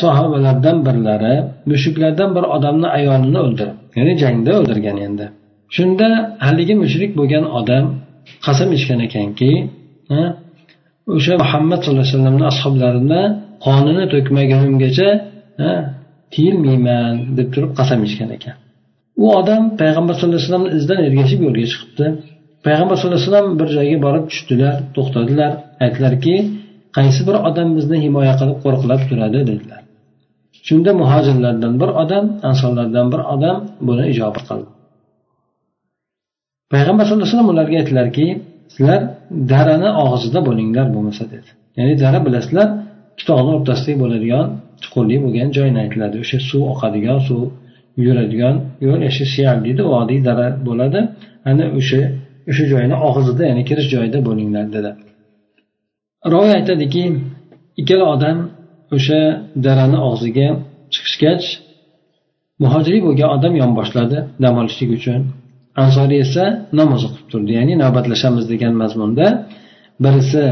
sahobalardan 0.00 0.76
birlari 0.86 1.36
mushuklardan 1.70 2.30
bir 2.36 2.44
odamni 2.56 2.88
ayolini 2.98 3.38
o'ldirib 3.46 3.76
ya'ni 3.98 4.12
jangda 4.22 4.50
o'ldirgan 4.58 4.96
endi. 5.06 5.26
Shunda 5.76 6.08
haligi 6.46 6.74
mushrik 6.82 7.10
bo'lgan 7.18 7.44
odam 7.58 7.84
qasam 8.46 8.68
ichgan 8.76 9.00
ekanki 9.06 9.50
o'sha 11.16 11.34
muhammad 11.42 11.78
sallallohu 11.82 12.04
alayhi 12.04 12.16
vasallamni 12.16 12.44
ashoblarini 12.52 13.22
qonini 13.66 14.04
to'kmagunimgacha 14.12 15.08
tiyilmayman 16.34 17.14
deb 17.38 17.48
turib 17.54 17.72
qasam 17.78 18.00
ichgan 18.08 18.30
ekan. 18.36 18.56
U 19.24 19.26
odam 19.40 19.62
payg'ambar 19.80 20.14
sallallohu 20.16 20.38
alayhi 20.38 20.48
vasallamni 20.48 20.70
izidan 20.78 20.98
ergashib 21.08 21.40
yo'lga 21.46 21.64
chiqibdi. 21.72 22.06
Payg'ambar 22.66 22.94
sallallohu 22.96 23.20
alayhi 23.20 23.30
vasallam 23.30 23.48
bir 23.60 23.68
joyga 23.76 23.98
borib 24.06 24.24
tushdilar 24.30 24.74
to'xtadilar. 24.96 25.52
Aytdilarki 25.84 26.34
qaysi 26.96 27.20
bir 27.28 27.36
odam 27.48 27.68
bizni 27.78 27.96
himoya 28.04 28.34
qilib 28.40 28.58
qo'riqlab 28.64 29.00
turadi 29.08 29.40
dedilar. 29.50 29.80
Shunda 30.66 30.90
muhojirlardan 31.00 31.74
bir 31.82 31.90
odam 32.02 32.24
ansonlardan 32.48 33.06
bir 33.12 33.20
odam 33.34 33.56
buni 33.88 34.04
ijobat 34.12 34.44
qildi. 34.48 34.68
Payg'ambar 36.72 37.04
sallallohu 37.04 37.26
alayhi 37.26 37.36
vasallam 37.36 37.52
ularga 37.54 37.76
aytdilarki 37.80 38.26
sizlar 38.72 39.00
darani 39.52 39.90
og'zida 40.04 40.40
bo'linglar 40.48 40.86
bo'lmasa 40.94 41.24
dedi. 41.32 41.48
Ya'ni 41.78 41.94
dara 42.04 42.18
bilasizlar 42.26 42.68
ikki 43.12 43.24
tog'ni 43.30 43.50
o'rtasidagi 43.56 43.98
bo'ladigan 44.02 44.46
chuqurlik 44.82 45.20
bo'lgan 45.24 45.48
joyni 45.56 45.78
aytiladi. 45.84 46.16
O'sha 46.24 46.38
suv 46.50 46.62
oqadigan 46.72 47.18
suv 47.28 47.42
yuradigan 48.06 48.54
yo'l 48.86 49.00
o'sha 49.08 49.24
siyal 49.34 49.58
deydi 49.66 49.82
vodiy 49.92 50.20
dara 50.28 50.46
bo'ladi. 50.68 51.00
Ana 51.50 51.64
o'sha 51.78 52.00
o'sha 52.50 52.64
joyni 52.72 52.96
og'zida 53.08 53.42
ya'ni 53.50 53.62
kirish 53.68 53.88
joyida 53.94 54.18
bo'linglar 54.28 54.66
dedi. 54.76 54.90
Rivoya 56.32 56.54
aytadiki 56.60 57.04
ikkala 57.80 58.04
odam 58.14 58.38
o'sha 58.96 59.20
darani 59.64 59.98
og'ziga 60.08 60.48
chiqishgach 60.92 61.44
muhojiriy 62.62 63.02
bo'lgan 63.06 63.28
odam 63.36 63.54
yonboshladi 63.62 64.18
dam 64.42 64.54
olishlik 64.60 64.90
uchun. 64.98 65.20
Ansoriy 65.82 66.20
esa 66.26 66.44
namoz 66.80 67.02
o'qib 67.08 67.26
turdi. 67.32 67.50
Ya'ni 67.58 67.74
navbatlashamiz 67.82 68.44
degan 68.52 68.74
mazmunda 68.82 69.26
birisi 70.04 70.44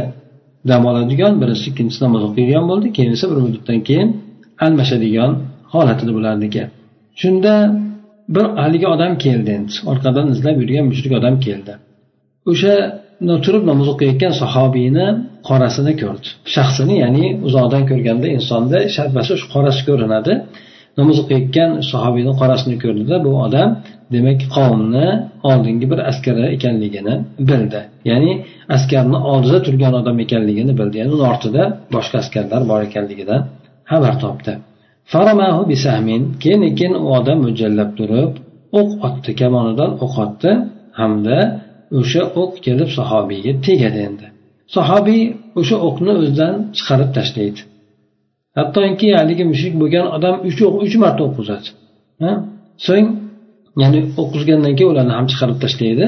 dam 0.71 0.83
oladigan 0.91 1.33
birisi 1.43 1.65
ikkinchisi 1.71 2.01
namoz 2.07 2.23
o'qiydigan 2.29 2.65
bo'ldi 2.71 2.89
keyin 2.97 3.13
esa 3.17 3.27
bir 3.31 3.39
muddatdan 3.45 3.81
keyin 3.89 4.09
almashadigan 4.67 5.33
holatida 5.75 6.13
bo'lardi 6.17 6.45
ekan 6.51 6.69
shunda 7.23 7.55
bir 8.35 8.47
haligi 8.63 8.87
odam 8.95 9.13
keldi 9.25 9.51
endi. 9.59 9.73
Orqadan 9.93 10.27
izlab 10.35 10.57
yurgan 10.63 10.85
mushrik 10.91 11.13
odam 11.19 11.35
keldi. 11.47 11.73
O'sha 12.51 12.75
turib 13.45 13.65
namoz 13.71 13.89
o'qiyotgan 13.95 14.33
sahobiyni 14.43 15.07
qorasini 15.49 15.93
ko'rdi. 16.03 16.29
Shaxsini 16.55 16.95
ya'ni 17.05 17.25
uzoqdan 17.49 17.83
ko'rganda 17.91 18.27
insonda 18.37 18.79
sharpasi 18.97 19.33
shu 19.41 19.47
qorasi 19.55 19.81
ko'rinadi. 19.89 20.33
Namoz 20.99 21.17
o'qiyotgan 21.23 21.71
sahobiyni 21.91 22.33
qorasini 22.41 22.77
ko'rdida 22.85 23.17
bu 23.27 23.33
odam 23.47 23.69
demak 24.15 24.41
qavmni 24.57 25.09
oldingi 25.51 25.87
bir 25.93 26.01
askari 26.11 26.45
ekanligini 26.57 27.15
bildi. 27.49 27.81
Ya'ni 28.11 28.33
askarni 28.77 29.19
oldida 29.33 29.59
turgan 29.67 29.95
odam 30.01 30.17
ekanligini 30.25 30.73
bildi. 30.81 30.95
Ya'ni 31.01 31.13
uni 31.17 31.25
ortida 31.33 31.63
boshqa 31.95 32.17
askarlar 32.23 32.63
bor 32.71 32.81
ekanligidan 32.89 33.41
xabar 33.91 34.15
topdi. 34.25 34.53
Keyin 36.43 36.63
keyin 36.79 36.95
u 37.05 37.07
odam 37.19 37.39
mo'ljallab 37.45 37.91
turib 37.99 38.33
o'q 38.79 38.91
otdi. 39.09 39.31
Kamonidan 39.41 39.91
o'q 40.05 40.15
otdi 40.25 40.51
hamda 41.01 41.39
o'sha 41.99 42.23
o'q 42.41 42.53
kelib 42.67 42.89
sahobiyga 42.99 43.53
tegadi 43.67 44.01
endi. 44.09 44.27
Sahobiy 44.77 45.23
o'sha 45.61 45.77
o'qni 45.89 46.11
o'zidan 46.19 46.55
chiqarib 46.77 47.11
tashlaydi. 47.19 47.61
Hattoki 48.59 49.09
haligi 49.19 49.45
mushuk 49.53 49.75
bo'lgan 49.81 50.07
odam 50.17 50.35
uch 50.49 50.61
o'q 50.67 50.75
uch 50.85 50.95
marta 51.03 51.23
o'q 51.29 51.37
uzadi 51.43 51.69
so'ng 52.87 53.09
ya'ni 53.83 54.01
o'qizgandan 54.23 54.73
keyin 54.79 54.91
ularni 54.93 55.13
ham 55.19 55.27
chiqarib 55.31 55.59
tashlaydi. 55.65 56.07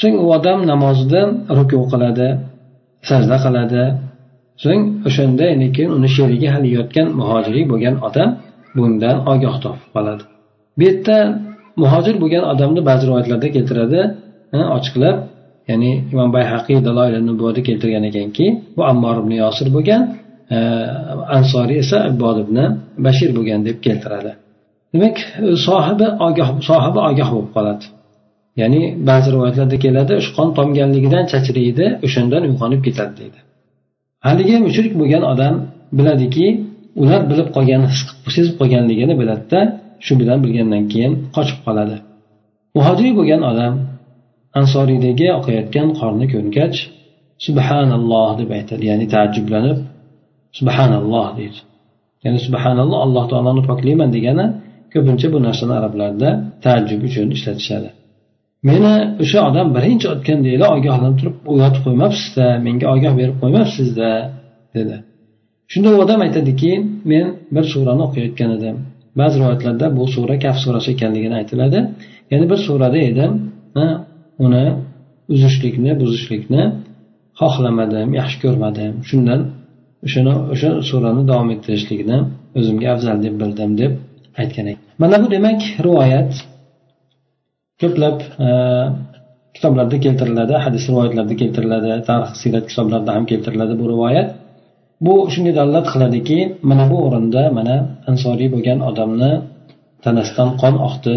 So'ng 0.00 0.16
u 0.24 0.26
odam 0.36 0.58
namozida 0.72 1.20
ruku 1.58 1.78
qiladi 1.92 2.28
sajda 3.08 3.36
qiladi. 3.44 3.82
So'ng 4.62 4.82
o'shanda 5.08 5.46
keyin 5.76 5.90
uni 5.96 6.08
sherigi 6.16 6.48
hali 6.54 6.68
yotgan 6.78 7.06
muhojiriy 7.20 7.64
bo'lgan 7.72 7.94
odam 8.08 8.28
bundan 8.76 9.16
ogoh 9.32 9.56
topib 9.64 9.88
qoladi. 9.94 10.22
Bu 10.76 10.82
yerda 10.88 11.16
muhojir 11.82 12.14
bo'lgan 12.22 12.44
odamni 12.52 12.80
ba'zi 12.88 13.02
rivoyatlarda 13.08 13.48
keltiradi 13.56 14.00
ochiqlab. 14.76 15.16
Ya'ni 15.70 15.90
imom 16.12 16.30
bayhaqiy 16.36 16.78
daloil 16.88 17.14
keltirgan 17.68 18.04
ekanki 18.10 18.46
bu 18.76 18.82
ammor 18.92 19.16
ibn 19.22 19.32
yosir 19.42 19.68
bo'lgan 19.76 20.02
ansoriy 21.38 21.78
esa 21.84 21.98
ibbod 22.10 22.36
ibn 22.44 22.56
bashir 23.06 23.30
bo'lgan 23.36 23.60
deb 23.68 23.78
keltiradi. 23.86 24.32
Demak 24.92 25.16
sohibi 25.66 26.06
ogoh 26.26 26.48
sohibi 26.68 27.00
ogoh 27.08 27.28
bo'lib 27.34 27.50
qoladi. 27.56 27.84
Ya'ni 28.60 28.82
ba'zi 29.08 29.28
rivoyatlarda 29.34 29.76
keladi 29.84 30.14
shu 30.24 30.30
qon 30.38 30.48
tomganligidan 30.58 31.24
chachraydi 31.32 31.86
o'shandan 32.06 32.42
uyg'onib 32.48 32.80
ketadi 32.86 33.12
deydi. 33.20 33.38
Haligi 34.26 34.56
mushrik 34.66 34.92
bo'lgan 35.00 35.22
odam 35.32 35.54
biladiki 35.98 36.46
ular 37.02 37.20
bilib 37.30 37.48
qolgan 37.56 37.82
sezib 38.34 38.54
qolganligini 38.60 39.14
biladida 39.20 39.60
shu 40.06 40.12
bilan 40.20 40.38
bilgandan 40.44 40.84
keyin 40.92 41.12
qochib 41.36 41.58
qoladi. 41.66 41.96
Muhojiriy 42.76 43.14
bo'lgan 43.18 43.42
odam 43.50 43.74
ansoriydagi 44.60 45.26
oqayotgan 45.38 45.88
qorni 45.98 46.26
ko'rgach 46.34 46.76
subhanalloh 47.46 48.30
deb 48.40 48.50
aytadi. 48.58 48.82
Ya'ni 48.90 49.06
taajjublanib 49.14 49.78
subhanalloh 50.58 51.28
deydi. 51.38 51.58
Ya'ni 52.24 52.38
subhanalloh 52.46 52.98
alloh 53.06 53.24
taoloni 53.32 53.62
poklayman 53.70 54.10
degani 54.16 54.46
ko'pincha 54.92 55.28
bu 55.34 55.38
narsani 55.46 55.74
arablarda 55.80 56.28
taajjub 56.64 57.00
uchun 57.08 57.26
ishlatishadi. 57.36 57.88
Meni 58.68 58.94
o'sha 59.22 59.40
odam 59.48 59.68
birinchi 59.76 60.06
otgandaglar 60.14 60.70
ogohlanib 60.76 61.16
turib 61.20 61.36
uyg'otib 61.52 61.82
qo'ymabsizda 61.86 62.46
menga 62.66 62.86
ogoh 62.94 63.12
berib 63.20 63.36
qo'ymabsizda 63.42 64.10
dedi. 64.76 64.96
Shunda 65.72 65.88
u 65.94 65.98
odam 66.04 66.20
aytadiki 66.26 66.72
men 67.10 67.26
bir 67.54 67.64
surani 67.72 68.02
o'qiyotgan 68.06 68.50
edim. 68.58 68.76
Ba'zi 69.20 69.34
rivoyatlarda 69.40 69.86
bu 69.96 70.04
sura 70.14 70.36
kaf 70.44 70.56
surasi 70.64 70.88
ekanligini 70.94 71.34
aytiladi. 71.40 71.78
Ya'ni 72.30 72.46
bir 72.50 72.58
surada 72.66 72.98
edim 73.10 73.32
uni 74.44 74.64
uzishlikni 75.34 75.92
buzishlikni 76.00 76.62
xohlamadim 77.40 78.08
yaxshi 78.20 78.38
ko'rmadim. 78.44 78.92
Shundan 79.08 79.40
o'shani 80.06 80.32
o'sha 80.52 80.70
surani 80.90 81.22
davom 81.30 81.48
ettirishlikni 81.54 82.18
o'zimga 82.58 82.88
afzal 82.94 83.16
deb 83.26 83.34
bildim 83.42 83.72
deb 83.82 83.92
aytgan 84.40 84.66
ekan. 84.72 84.84
Mana 85.02 85.16
bu 85.22 85.26
demak 85.34 85.60
rivoyat 85.86 86.32
ko'plab 87.80 88.18
e, 88.46 88.48
kitoblarda 89.54 89.96
keltiriladi 90.04 90.54
hadis 90.64 90.82
rivoyatlarda 90.90 91.34
keltiriladi 91.42 91.90
tarix 92.08 92.30
siyrat 92.42 92.64
kitoblarida 92.70 93.10
ham 93.16 93.24
keltiriladi 93.30 93.74
bu 93.80 93.86
rivoyat. 93.92 94.28
Bu 95.06 95.14
shunga 95.32 95.52
dalolat 95.58 95.86
qiladiki 95.92 96.38
mana 96.70 96.84
bu 96.90 96.96
o'rinda 97.06 97.42
mana 97.58 97.76
ansoriy 98.10 98.48
bo'lgan 98.54 98.78
odamni 98.90 99.32
tanasidan 100.04 100.50
qon 100.62 100.74
oqdi 100.88 101.14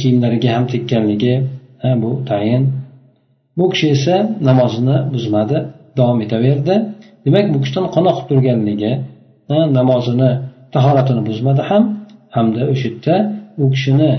kiyimlariga 0.00 0.48
ham 0.56 0.64
tekkanligi 0.72 1.34
bu 2.02 2.10
tayin. 2.30 2.62
Bu 3.58 3.64
kishi 3.72 3.86
esa 3.96 4.16
namozini 4.48 4.96
buzmadi 5.12 5.58
davom 5.98 6.18
etaverdi. 6.26 6.74
Demak 7.24 7.46
bu 7.54 7.58
kishidan 7.62 7.86
qon 7.94 8.04
oqib 8.12 8.26
turganligi 8.30 8.92
namozini 9.78 10.30
tahoratini 10.74 11.22
buzmadi 11.28 11.62
ham 11.70 11.82
hamda 12.34 12.62
o'sha 12.72 12.88
yerda 12.88 13.16
u 13.62 13.64
kishini 13.74 14.12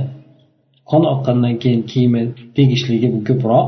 qon 0.92 1.04
oqqandan 1.14 1.56
keyin 1.64 1.82
kiyimi 1.92 2.22
tegishligi 2.58 3.08
bu 3.14 3.20
ko'proq 3.30 3.68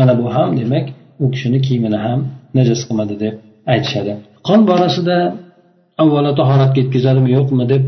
ana 0.00 0.12
bu 0.20 0.26
ham 0.36 0.50
demak 0.60 0.86
u 1.22 1.26
kishini 1.34 1.58
kiyimini 1.66 1.98
ham 2.04 2.20
najas 2.58 2.80
qilmadi 2.86 3.14
deb 3.24 3.34
aytishadi. 3.72 4.12
Qon 4.48 4.60
borasida 4.70 5.16
avvalo 6.02 6.30
tahoratga 6.40 6.78
yetkazadimi 6.82 7.30
yo'qmi 7.36 7.64
deb 7.72 7.82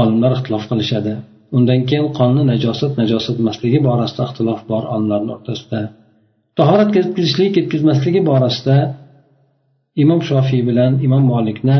olimlar 0.00 0.32
ixtilof 0.36 0.64
qilishadi. 0.70 1.12
Undan 1.56 1.80
keyin 1.88 2.08
qonni 2.18 2.42
najosat 2.52 2.92
najosat 3.00 3.36
emasligi 3.42 3.78
borasida 3.88 4.22
ixtilof 4.28 4.60
bor 4.70 4.82
olimlarni 4.94 5.30
o'rtasida. 5.36 5.80
Tahorat 6.58 6.90
yetkazishlik 6.98 7.50
ketkazmasligi 7.56 8.20
borasida 8.30 8.76
imom 10.02 10.20
shofiy 10.28 10.62
bilan 10.68 10.92
imom 11.06 11.24
molikni 11.32 11.78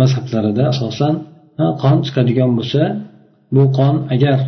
mazhablarida 0.00 0.62
asosan 0.72 1.14
qon 1.82 1.96
chiqadigan 2.06 2.50
bo'lsa 2.58 2.82
bu 3.54 3.62
qon 3.78 3.94
agar 4.14 4.38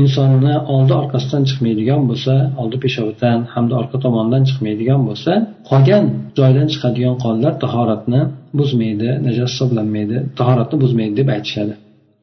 insonni 0.00 0.54
oldi 0.74 0.92
orqasidan 1.02 1.42
chiqmaydigan 1.48 2.02
bo'lsa 2.10 2.34
oldi 2.60 2.76
peshobidan 2.84 3.38
hamda 3.54 3.74
orqa 3.80 3.96
tomondan 4.04 4.42
chiqmaydigan 4.48 5.00
bo'lsa 5.08 5.32
qolgan 5.70 6.04
joydan 6.38 6.68
chiqadigan 6.72 7.16
qonlar 7.24 7.52
tahoratni 7.64 8.20
buzmaydi 8.58 9.10
najos 9.26 9.50
hisoblanmaydi 9.54 10.16
tahoratni 10.38 10.76
buzmaydi 10.84 11.14
deb 11.20 11.28
aytishadi. 11.36 11.74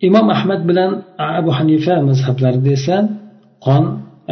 Imom 0.07 0.27
ahmad 0.35 0.61
bilan 0.69 0.91
abu 1.39 1.51
hanifa 1.59 1.95
mazhablarida 2.09 2.69
esa 2.77 2.95
qon 3.65 3.83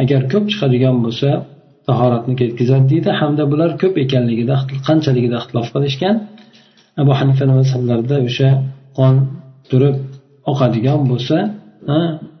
agar 0.02 0.20
ko'p 0.32 0.44
chiqadigan 0.52 0.96
bo'lsa 1.04 1.30
tahoratni 1.88 2.34
ketkazadi 2.40 2.86
deydi 2.92 3.10
hamda 3.20 3.44
bular 3.52 3.70
ko'p 3.82 3.94
ekanligida 4.04 4.54
qanchaligida 4.88 5.36
ixtilof 5.40 5.68
qilishgan. 5.74 6.14
Abu 7.02 7.12
hanifa 7.20 7.44
mazhablarida 7.60 8.16
o'sha 8.28 8.48
qon 8.98 9.14
turib 9.70 9.96
oqadigan 10.50 11.00
bo'lsa 11.10 11.36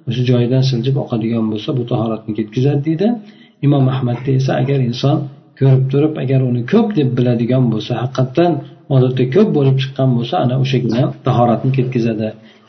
o'sha 0.08 0.22
joyidan 0.30 0.62
siljib 0.70 0.96
oqadigan 1.04 1.44
bo'lsa 1.52 1.70
bu 1.78 1.82
tahoratni 1.90 2.32
ketkazadi 2.38 2.80
deydi. 2.88 3.08
Imom 3.66 3.84
ahmadda 3.94 4.30
esa 4.38 4.52
agar 4.62 4.78
inson 4.90 5.16
ko'rib 5.58 5.84
turib 5.92 6.14
agar 6.22 6.40
uni 6.50 6.62
ko'p 6.72 6.88
deb 6.98 7.08
biladigan 7.18 7.64
bo'lsa 7.72 7.92
haqiqatdan 8.02 8.52
odatda 8.94 9.24
ko'p 9.34 9.48
bo'lib 9.56 9.76
chiqqan 9.82 10.08
bo'lsa 10.16 10.34
ana 10.44 10.54
o'shagina 10.62 11.02
tahoratni 11.26 11.70
ketkazadi 11.78 12.28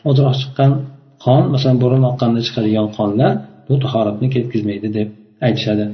ozroq 0.10 0.36
chiqqan 0.42 0.72
qon 1.26 1.42
masalan 1.54 1.78
burun 1.84 2.04
oqqanda 2.12 2.40
chiqadigan 2.48 2.88
qonlar 2.98 3.34
bu 3.68 3.76
tahoratni 3.84 4.28
ketkazmaydi 4.36 4.88
deb 4.98 5.08
aytishadi. 5.48 5.86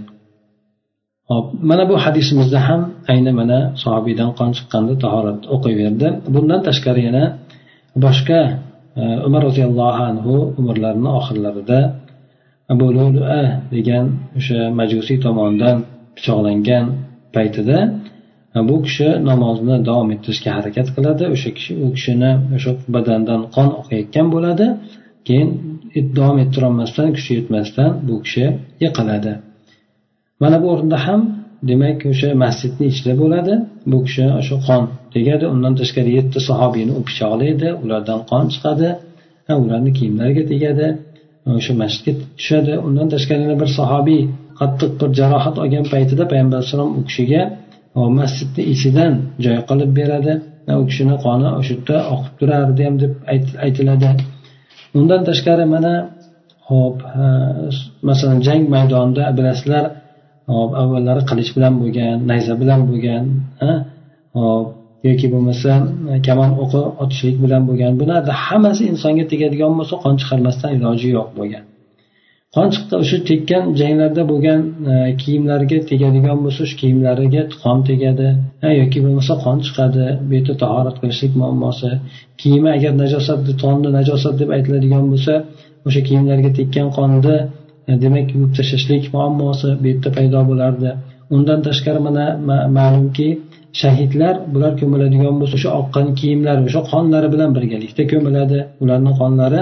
Hop 1.30 1.46
mana 1.70 1.84
bu 1.90 1.96
hadisimizda 2.06 2.60
ham 2.68 2.82
ayni 3.12 3.32
mana 3.40 3.60
sohobiydan 3.84 4.30
qon 4.40 4.50
chiqqanda 4.58 4.94
tahorat 5.04 5.40
o'qiyverdi. 5.56 6.08
Bundan 6.34 6.60
tashqari 6.68 7.02
yana 7.08 7.24
boshqa 8.04 8.42
e, 9.00 9.02
umar 9.28 9.42
roziyallohu 9.48 10.02
anhu 10.10 10.36
umrlarini 10.60 11.10
oxirlarida 11.20 11.80
abu 12.74 12.86
lulua 12.98 13.42
degan 13.75 14.06
o'sha 14.40 14.60
majusiy 14.80 15.18
tomonidan 15.25 15.78
pichoqlangan 16.16 16.86
paytida 17.36 17.78
e, 18.56 18.58
bu 18.70 18.75
kishi 18.86 19.08
namozni 19.30 19.75
davom 19.90 20.10
ettirishga 20.16 20.52
harakat 20.58 20.88
qiladi. 20.96 21.24
O'sha 21.36 21.50
kishi 21.58 21.72
u 21.84 21.88
kishini 21.96 22.32
o'sha 22.56 22.72
badandan 22.96 23.42
qon 23.56 23.70
oqayotgan 23.82 24.28
bo'ladi. 24.36 24.68
Keyin 25.28 25.50
davom 26.18 26.38
ettirolmasdan 26.44 27.08
kuchi 27.16 27.32
yetmasdan 27.38 27.90
bu 28.08 28.16
kishi 28.25 28.46
yiqiladi. 28.84 29.34
Mana 30.42 30.58
bu 30.64 30.68
o'rinda 30.74 30.98
ham 31.06 31.22
demak 31.70 32.00
o'sha 32.12 32.30
masjidni 32.44 32.86
ichida 32.92 33.14
bo'ladi. 33.22 33.54
Bu 33.92 33.98
kishi 34.06 34.25
o'sha 34.40 34.56
qon 34.68 34.84
tegadi. 35.16 35.46
Undan 35.54 35.74
tashqari 35.82 36.12
yetti 36.18 36.40
sahobiyni 36.50 36.94
u 37.00 37.02
pichoqlaydi. 37.08 37.68
Ulardan 37.84 38.20
qon 38.32 38.46
chiqadi 38.54 38.90
ularni 39.64 39.92
kiyimlariga 39.98 40.44
tegadi. 40.52 40.88
O'sha 41.60 41.74
masjidga 41.82 42.14
tushadi. 42.40 42.74
Undan 42.88 43.08
tashqari 43.14 43.42
yana 43.46 43.58
bir 43.62 43.70
sahobiy 43.80 44.22
qattiq 44.60 44.92
bir 45.02 45.10
jarohat 45.20 45.56
olgan 45.64 45.86
paytida 45.94 46.24
payg'ambar 46.32 46.58
alayhissalom 46.60 46.92
u 47.00 47.02
kishiga 47.10 47.42
masjidni 48.20 48.64
ichidan 48.74 49.14
joy 49.46 49.58
qilib 49.70 49.92
beradi 50.00 50.34
u 50.82 50.84
kishini 50.90 51.16
qoni 51.26 51.48
o'sha 51.60 51.74
yerda 51.76 51.98
oqib 52.14 52.34
turardi 52.40 52.82
ham 52.88 52.96
deb 53.04 53.14
aytiladi. 53.66 54.10
Undan 55.00 55.22
tashqari 55.30 55.66
mana 55.76 55.94
hop 56.70 56.98
masalan 58.10 58.40
jang 58.48 58.64
maydonida 58.76 59.26
bilasizlar 59.38 59.86
hop 60.56 60.72
avvallari 60.82 61.22
qilich 61.30 61.51
bilan 61.56 61.74
bo'lgan 61.82 62.18
nayza 62.32 62.54
bilan 62.62 62.82
bo'lgan 62.90 63.24
hop 64.38 64.68
yoki 65.07 65.27
bo'lmasa 65.33 65.72
e, 66.11 66.13
kamon 66.27 66.51
o'qi 66.63 66.81
otishlik 67.03 67.37
bilan 67.44 67.63
bo'lgan. 67.70 67.91
Bularni 68.01 68.33
hammasi 68.46 68.83
insonga 68.91 69.25
tegadigan 69.31 69.74
bo'lsa 69.79 69.96
qon 70.03 70.13
chiqarmasdan 70.22 70.70
iloji 70.77 71.09
yo'q 71.18 71.29
bo'lgan. 71.39 71.63
Qon 72.55 72.68
chiqdi 72.74 72.94
o'sha 73.03 73.18
tekkan 73.29 73.63
janglarda 73.79 74.24
bo'lgan 74.31 74.59
e, 74.91 74.94
kiyimlarga 75.22 75.77
tegadigan 75.91 76.37
bo'lsa 76.46 76.63
shu 76.70 76.75
kiyimlariga 76.81 77.44
qon 77.63 77.77
tegadi 77.89 78.27
yoki 78.81 79.00
bo'lmasa 79.05 79.33
qon 79.46 79.57
chiqadi 79.65 80.05
bu 80.27 80.31
yerda 80.37 80.53
tahorat 80.63 80.96
qilishlik 81.01 81.33
muammosi. 81.41 81.91
Kiyimi 82.41 82.70
agar 82.77 82.94
najosat 83.03 83.39
tonni 83.63 83.89
najosat 83.98 84.35
deb 84.41 84.50
aytiladigan 84.57 85.05
bo'lsa 85.13 85.33
o'sha 85.87 86.01
kiyimlarga 86.07 86.50
tekkan 86.59 86.87
qonni 86.98 87.37
e, 87.89 87.91
demak 88.03 88.27
yuvib 88.33 88.51
tashlashlik 88.57 89.03
muammosi 89.15 89.70
bu 89.81 89.85
yerda 89.91 90.09
paydo 90.18 90.39
bo'lardi. 90.51 90.89
Undan 91.35 91.59
tashqari 91.68 92.00
mana 92.07 92.25
ma'lumki 92.77 93.29
shahidlar 93.81 94.35
bular 94.53 94.74
ko'miladigan 94.81 95.35
bo'lsa 95.42 95.55
o'sha 95.59 95.72
oqqan 95.81 96.07
kiyimlari 96.20 96.61
o'sha 96.70 96.81
qonlari 96.92 97.27
bilan 97.33 97.50
birgalikda 97.57 98.03
ko'miladi. 98.11 98.59
Ularni 98.83 99.11
qonlari 99.22 99.61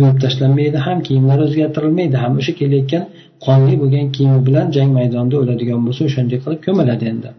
yuvib 0.00 0.18
tashlanmaydi 0.24 0.78
ham 0.86 0.98
kiyimlari 1.06 1.42
o'zgartirilmaydi 1.48 2.16
ham 2.24 2.32
o'sha 2.40 2.52
kelayotgan 2.60 3.04
qonli 3.46 3.74
bo'lgan 3.82 4.06
kiyimi 4.16 4.40
bilan 4.48 4.66
jang 4.76 4.90
maydonida 4.98 5.36
o'ladigan 5.42 5.80
bo'lsa 5.86 6.02
o'shanday 6.08 6.38
qilib 6.44 6.60
ko'miladi 6.66 7.04
endi. 7.12 7.30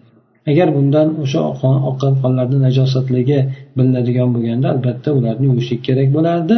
Agar 0.51 0.67
bundan 0.77 1.07
o'sha 1.23 1.39
oqqan 1.89 2.13
qonlarni 2.23 2.57
najosatligi 2.67 3.39
bilinadigan 3.77 4.29
bo'lganda 4.35 4.67
albatta 4.73 5.09
ularni 5.19 5.45
yuvishlik 5.49 5.81
kerak 5.87 6.09
bo'lardi. 6.17 6.55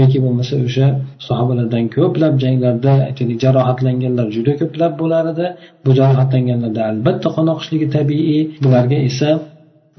Yoki 0.00 0.18
bo'lmasa 0.24 0.54
o'sha 0.66 0.86
sahobalardan 1.28 1.84
ko'plab 1.96 2.34
janglarda 2.44 2.92
aytaylik 3.08 3.38
jarohatlanganlar 3.44 4.26
juda 4.36 4.52
ko'plab 4.60 4.92
bo'lar 5.02 5.24
edi. 5.32 5.46
Bu 5.84 5.90
jarohatlanganlarda 5.98 6.82
albatta 6.90 7.28
qon 7.36 7.46
oqishligi 7.54 7.88
tabiiy. 7.96 8.40
Bularga 8.64 8.98
esa 9.10 9.30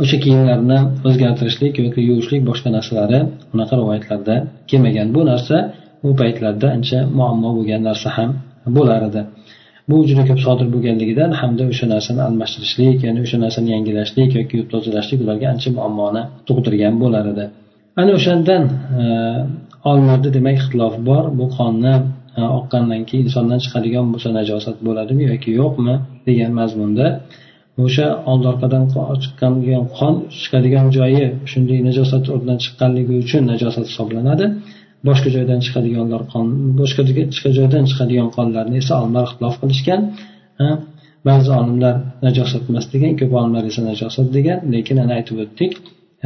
o'sha 0.03 0.17
kiyimlarni 0.23 0.79
o'zgartirishlik 1.07 1.73
yoki 1.85 2.01
yuvishlik 2.09 2.41
boshqa 2.49 2.69
narsalari 2.77 3.19
unaqa 3.53 3.73
rivoyatlarda 3.81 4.35
kelmagan. 4.69 5.07
Bu 5.15 5.21
narsa 5.31 5.57
u 6.07 6.09
paytlarda 6.21 6.67
ancha 6.77 6.99
muammo 7.17 7.49
bo'lgan 7.57 7.81
narsa 7.89 8.09
ham 8.17 8.29
bo'lar 8.77 9.01
edi. 9.09 9.21
Bu 9.89 9.97
juda 10.09 10.23
ko'p 10.29 10.39
sodir 10.47 10.67
bo'lganligidan 10.73 11.31
hamda 11.41 11.63
o'sha 11.71 11.85
narsani 11.93 12.21
almashtirishlik 12.27 12.97
ya'ni 13.05 13.19
o'sha 13.25 13.37
narsani 13.45 13.69
yangilashlik 13.75 14.29
yoki 14.39 14.53
yuvib 14.57 14.69
tozalashlik 14.73 15.19
ularga 15.25 15.45
ancha 15.53 15.69
muammoni 15.77 16.21
tug'dirgan 16.47 16.95
bo'lar 17.03 17.25
edi. 17.33 17.45
Ana 18.01 18.11
o'shandan 18.19 18.63
e, 19.01 19.03
olimlarda 19.89 20.29
demak 20.37 20.55
ixtilof 20.61 20.95
bor. 21.09 21.23
Bu 21.39 21.45
qonni 21.57 21.93
e, 22.39 22.41
oqqandan 22.59 23.01
keyin 23.09 23.25
insondan 23.29 23.59
chiqadigan 23.65 24.05
bo'lsa 24.13 24.29
najosat 24.39 24.77
bo'ladimi 24.87 25.23
yoki 25.31 25.49
yo'qmi 25.61 25.95
degan 26.27 26.51
mazmunda 26.59 27.07
o'sha 27.85 28.07
oldi 28.31 28.45
orqadan 28.53 28.83
chiqqan 29.23 29.53
qon 29.97 30.13
chiqadigan 30.41 30.87
joyi 30.97 31.25
shunday 31.51 31.79
najosat 31.89 32.23
o'rnidan 32.33 32.59
chiqqanligi 32.65 33.13
uchun 33.23 33.43
najosat 33.51 33.85
hisoblanadi. 33.91 34.45
Boshqa 35.07 35.29
joydan 35.35 35.59
chiqadiganlar 35.65 36.21
qon 36.33 36.45
boshqa 36.79 37.49
joydan 37.59 37.83
chiqadigan 37.89 38.29
qonlarni 38.37 38.75
esa 38.83 38.93
olimlar 39.01 39.23
ixtilof 39.29 39.55
qilishgan 39.61 40.01
ba'zi 41.27 41.49
olimlar 41.61 41.95
najosat 42.25 42.63
emas 42.69 42.85
degan 42.93 43.13
ko'p 43.19 43.31
olimlar 43.39 43.63
esa 43.71 43.81
najosat 43.91 44.27
degan 44.37 44.59
lekin 44.73 44.97
ana 45.03 45.13
aytib 45.19 45.37
o'tdik 45.43 45.71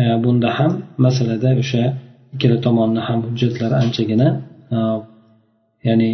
e, 0.01 0.03
bunda 0.23 0.49
ham 0.57 0.71
masalada 1.05 1.49
o'sha 1.61 1.83
ikkala 2.35 2.57
tomonni 2.65 3.01
ham 3.07 3.19
hujjatlari 3.27 3.75
anchagina 3.83 4.27
e, 4.75 4.77
ya'ni 5.87 6.11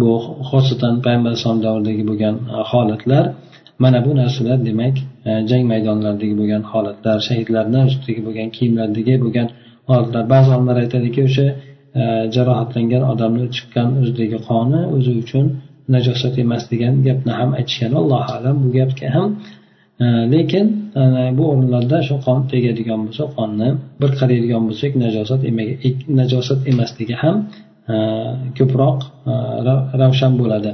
bu 0.00 0.10
xosatan 0.50 0.94
payg'ambar 1.04 1.30
alayhisalom 1.30 1.60
davridagi 1.66 2.02
bo'lgan 2.10 2.34
holatlar 2.70 3.24
mana 3.82 3.98
bu 4.06 4.10
narsalar 4.20 4.58
demak 4.68 4.96
e, 5.28 5.30
jang 5.50 5.64
maydonlaridagi 5.72 6.34
bo'lgan 6.40 6.62
holatlar 6.72 7.16
shahidlarni 7.28 7.80
ustidagi 7.90 8.20
bo'lgan 8.26 8.48
kiyimlardagi 8.56 9.14
bo'lgan 9.24 9.48
oldilar 9.88 10.24
ba'zi 10.34 10.50
olimlar 10.56 10.76
aytadiki 10.84 11.20
o'sha 11.28 11.46
e, 12.00 12.02
jarohatlangan 12.34 13.02
odamni 13.12 13.46
chiqqan 13.56 13.88
o'zidagi 14.00 14.38
qoni 14.48 14.80
o'zi 14.96 15.12
uchun 15.22 15.44
najosat 15.94 16.34
emas 16.44 16.62
degan 16.72 16.94
gapni 17.06 17.32
ham 17.40 17.50
aytishgan 17.58 17.92
allohu 18.00 18.30
alam. 18.38 18.56
Bu 18.64 18.68
gapga 18.78 19.08
ham 19.16 19.28
e, 20.04 20.06
lekin 20.34 20.66
e, 21.00 21.02
bu 21.38 21.44
o'rinlarda 21.52 21.98
shu 22.08 22.14
qon 22.26 22.40
tegadigan 22.52 23.00
bo'lsa 23.06 23.24
qonni 23.36 23.68
bir 24.00 24.10
qaraydigan 24.20 24.62
bo'lsak 24.68 24.92
najosat 25.04 25.40
najosat 26.20 26.60
emasligi 26.72 27.16
ham 27.24 27.36
ko'proq 28.58 28.98
ravshan 30.00 30.32
bo'ladi. 30.40 30.70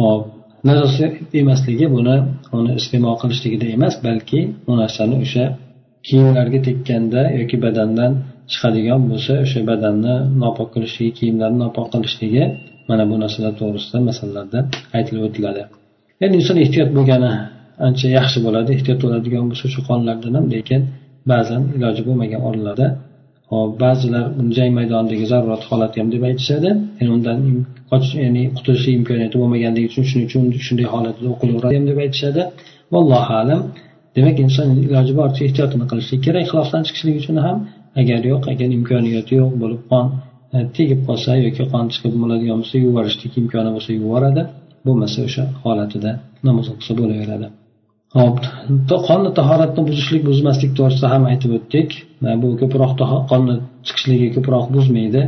Hop 0.00 0.22
najosat 0.68 1.34
emasligi 1.42 1.86
buni 1.96 2.16
uni 2.58 2.72
iste'mol 2.80 3.16
qilishligida 3.22 3.66
emas 3.76 3.94
balki 4.06 4.40
bu 4.66 4.72
narsani 4.82 5.16
o'sha 5.24 5.44
kiyimlarga 6.06 6.58
tekkanda 6.68 7.22
yoki 7.38 7.56
badandan 7.64 8.12
chiqadigan 8.52 9.00
bo'lsa 9.10 9.32
o'sha 9.44 9.60
badanni 9.70 10.14
nopok 10.42 10.68
qilishligi 10.74 11.12
kiyimlarni 11.18 11.58
nopok 11.64 11.86
qilishligi 11.94 12.44
mana 12.90 13.04
bu 13.10 13.16
narsalar 13.22 13.52
to'g'risida 13.60 13.98
masalalarda 14.08 14.58
aytilib 14.98 15.22
o'tiladi. 15.28 15.62
Ya'ni 16.22 16.34
inson 16.40 16.56
ehtiyot 16.64 16.90
bo'lgani 16.96 17.30
ancha 17.86 18.06
yaxshi 18.18 18.38
bo'ladi 18.46 18.70
ehtiyot 18.76 18.98
bo'ladigan 19.04 19.44
bo'lsa 19.50 19.66
shu 19.74 19.80
qonlardan 19.88 20.32
ham 20.38 20.46
lekin 20.54 20.80
ba'zan 21.32 21.62
iloji 21.76 22.02
bo'lmagan 22.08 22.40
o'rinlarda 22.48 22.86
hop 23.52 23.70
ba'zilar 23.84 24.24
jang 24.56 24.72
maydonidagi 24.78 25.24
zarurat 25.32 25.62
holati 25.70 25.96
ham 26.00 26.08
deb 26.14 26.22
aytishadi. 26.30 26.70
Ya'ni 26.98 27.10
undan 27.16 27.38
ya'ni 28.24 28.42
qutulishlik 28.56 28.94
imkoniyati 29.00 29.36
bo'lmaganligi 29.42 29.86
uchun 29.92 30.04
shuning 30.10 30.26
uchun 30.28 30.42
shunday 30.66 30.86
holatda 30.94 31.26
o'qilaveradi 31.34 31.74
ham 31.78 31.86
deb 31.90 31.98
aytishadi. 32.04 32.42
Vallohu 32.94 33.32
alam. 33.42 33.62
Demak 34.16 34.36
inson 34.44 34.66
iloji 34.86 35.12
boricha 35.20 35.42
ehtiyotini 35.48 35.84
qilishlik 35.90 36.20
kerak 36.26 36.42
ixlosdan 36.46 36.82
chiqishlik 36.86 37.16
uchun 37.22 37.36
ham 37.46 37.56
agar 38.00 38.20
yo'q 38.30 38.42
agar 38.52 38.68
imkoniyati 38.78 39.32
yo'q 39.40 39.52
bo'lib 39.62 39.82
qon 39.90 40.06
e, 40.54 40.58
tegib 40.76 41.00
qolsa 41.08 41.30
yoki 41.46 41.64
qon 41.72 41.84
chiqib 41.94 42.14
bo'ladigan 42.22 42.58
bo'lsa 42.62 42.76
yuborishlik 42.86 43.32
imkoni 43.42 43.70
bo'lsa 43.76 43.90
yuboradi 43.98 44.42
bo'lmasa 44.86 45.18
o'sha 45.28 45.44
holatida 45.64 46.10
namoz 46.48 46.66
o'qisa 46.72 46.92
bo'laveradi. 47.00 47.46
Hop 48.18 48.36
qonni 49.08 49.30
tahoratni 49.38 49.82
buzishlik 49.88 50.22
buzmaslik 50.28 50.72
to'g'risida 50.78 51.08
ham 51.14 51.22
aytib 51.32 51.52
o'tdik. 51.58 51.88
E, 52.28 52.30
bu 52.42 52.48
ko'proq 52.60 52.92
qonni 53.32 53.54
chiqishligi 53.86 54.28
ko'proq 54.36 54.66
buzmaydi. 54.76 55.22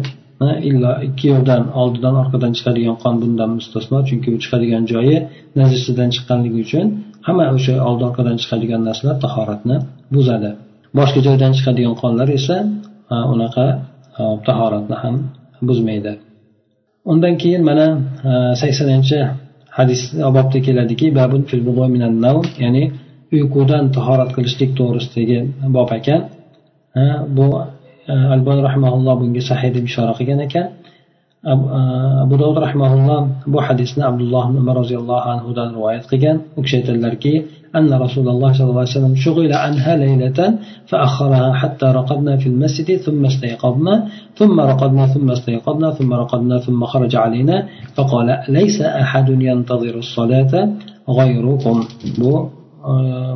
E, 0.46 0.48
Illo 0.68 0.92
ikki 1.08 1.26
yo'ldan 1.32 1.62
oldidan 1.82 2.14
orqadan 2.22 2.52
chiqadigan 2.58 2.96
qon 3.04 3.14
bundan 3.22 3.50
mustasno 3.58 3.98
chunki 4.08 4.28
u 4.34 4.36
chiqadigan 4.44 4.84
joyi 4.92 5.16
najisdan 5.60 6.10
chiqqanligi 6.16 6.58
uchun 6.66 6.86
hamma 7.26 7.46
o'sha 7.56 7.74
oldi 7.88 8.02
orqadan 8.10 8.36
chiqadigan 8.42 8.82
narsalar 8.88 9.16
tahoratni 9.24 9.76
buzadi. 10.16 10.52
Boshqa 10.98 11.20
joydan 11.26 11.52
chiqadigan 11.56 11.94
qonlar 12.02 12.28
esa 12.38 12.56
unaqa 13.32 13.66
tahoratni 14.46 14.96
ham 15.02 15.14
buzmaydi. 15.68 16.12
Undan 17.12 17.34
keyin 17.42 17.62
mana 17.68 17.86
saksoninchi 18.62 19.18
hadis 19.78 20.00
bobda 20.36 20.58
keladiki 20.66 21.06
ya'ni 22.64 22.84
uyqudan 23.36 23.84
tahorat 23.96 24.30
qilishlik 24.36 24.70
to'g'risidagi 24.78 25.38
bob 25.76 25.90
ekan. 25.98 26.20
Bu 27.36 27.46
albon 28.34 28.58
rahmaulloh 28.68 29.14
bunga 29.20 29.42
sahiy 29.50 29.70
deb 29.76 29.84
ishora 29.90 30.12
qilgan 30.18 30.40
ekan. 30.46 30.66
Abu 32.24 32.34
dovud 32.42 32.58
rahmaulloh 32.66 33.20
bu 33.52 33.58
hadisni 33.66 34.02
abdulloh 34.10 34.44
ibn 34.48 34.56
umar 34.62 34.74
roziyallohu 34.82 35.26
anhudan 35.34 35.68
rivoyat 35.76 36.04
qilgan. 36.10 36.36
U 36.58 36.60
kishi 36.64 36.74
aytadilarki 36.80 37.32
أن 37.78 37.92
رسول 37.92 38.28
الله 38.28 38.52
صلى 38.52 38.70
الله 38.70 38.84
عليه 38.84 38.98
وسلم 38.98 39.14
شغل 39.16 39.52
عنها 39.52 39.96
ليلة 39.96 40.58
فأخرها 40.86 41.52
حتى 41.52 41.86
رقدنا 41.86 42.36
في 42.36 42.46
المسجد 42.48 42.96
ثم 42.96 43.24
استيقظنا 43.24 43.94
ثم 44.38 44.60
رقدنا 44.60 45.06
ثم 45.06 45.30
استيقظنا 45.30 45.90
ثم 45.90 46.12
رقدنا 46.12 46.58
ثم 46.58 46.84
خرج 46.84 47.16
علينا 47.16 47.66
فقال 47.94 48.38
ليس 48.48 48.80
أحد 48.82 49.28
ينتظر 49.28 49.94
الصلاة 49.98 50.52
غيركم 51.08 51.76
بو 52.18 52.48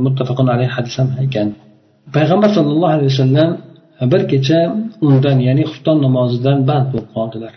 متفق 0.05 0.39
عليه 0.51 0.67
حديث 0.67 1.01
ekan 1.25 1.49
payg'ambar 2.15 2.51
sollallohu 2.57 2.93
alayhi 2.97 3.11
vasallam 3.13 3.51
bir 4.13 4.23
kecha 4.33 4.61
undan 5.09 5.39
ya'ni 5.47 5.65
xufton 5.71 5.97
namozidan 6.07 6.59
band 6.69 6.87
bo'lib 6.93 7.09
qoldilar 7.17 7.53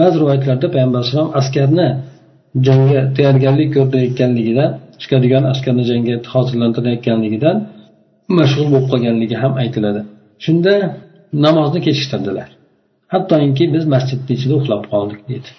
ba'zi 0.00 0.14
rivoyatlarda 0.22 0.66
payg'ambar 0.74 0.98
alayhisalom 1.00 1.30
askarni 1.40 1.88
jangga 2.66 3.00
tayyorgarlik 3.16 3.68
ko'rayotganligidan 3.76 4.70
chiqadigan 5.02 5.44
askarni 5.52 5.84
jangga 5.90 6.14
hozirlantirayotganligidan 6.34 7.56
mashg'ul 8.38 8.68
bo'lib 8.72 8.86
qolganligi 8.92 9.36
ham 9.42 9.52
aytiladi. 9.62 10.00
Shunda 10.44 10.74
namozni 11.44 11.80
kechiktirdilar. 11.86 12.48
Hattoki 13.12 13.64
biz 13.74 13.84
masjidni 13.94 14.32
ichida 14.36 14.54
uxlab 14.60 14.82
qoldik 14.92 15.20
deydi 15.30 15.50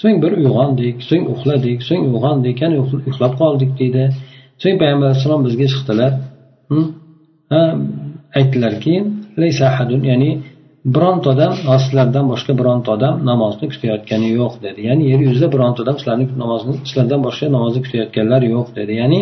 so'ng 0.00 0.18
bir 0.22 0.32
uyg'ondik 0.42 0.96
so'ng 1.08 1.24
uxladik 1.34 1.78
so'ng 1.88 2.02
uyg'ondik 2.08 2.56
yana 2.62 2.76
uxlab 3.10 3.34
qoldik 3.42 3.70
deydi 3.80 4.04
so'ng 4.62 4.76
payg'ambar 4.82 5.06
alayhissalom 5.08 5.42
bizga 5.46 5.66
chiqdilar. 5.72 6.12
Aytdilarki 8.38 8.94
ya'ni 10.10 10.30
bironta 10.94 11.26
odam 11.34 11.52
sizlardan 11.84 12.26
boshqa 12.32 12.52
bironta 12.60 12.88
odam 12.96 13.14
namozni 13.30 13.66
kutayotgani 13.72 14.28
yo'q 14.40 14.54
dedi. 14.66 14.80
Ya'ni 14.88 15.04
yer 15.10 15.20
yuzida 15.28 15.48
bironta 15.54 15.78
odam 15.84 15.96
sizlarni 16.00 16.24
namozni 16.42 16.74
sizlardan 16.88 17.20
boshqa 17.26 17.46
namozni 17.56 17.80
kutayotganlar 17.86 18.42
yo'q 18.54 18.68
dedi. 18.78 18.92
Ya'ni 19.02 19.20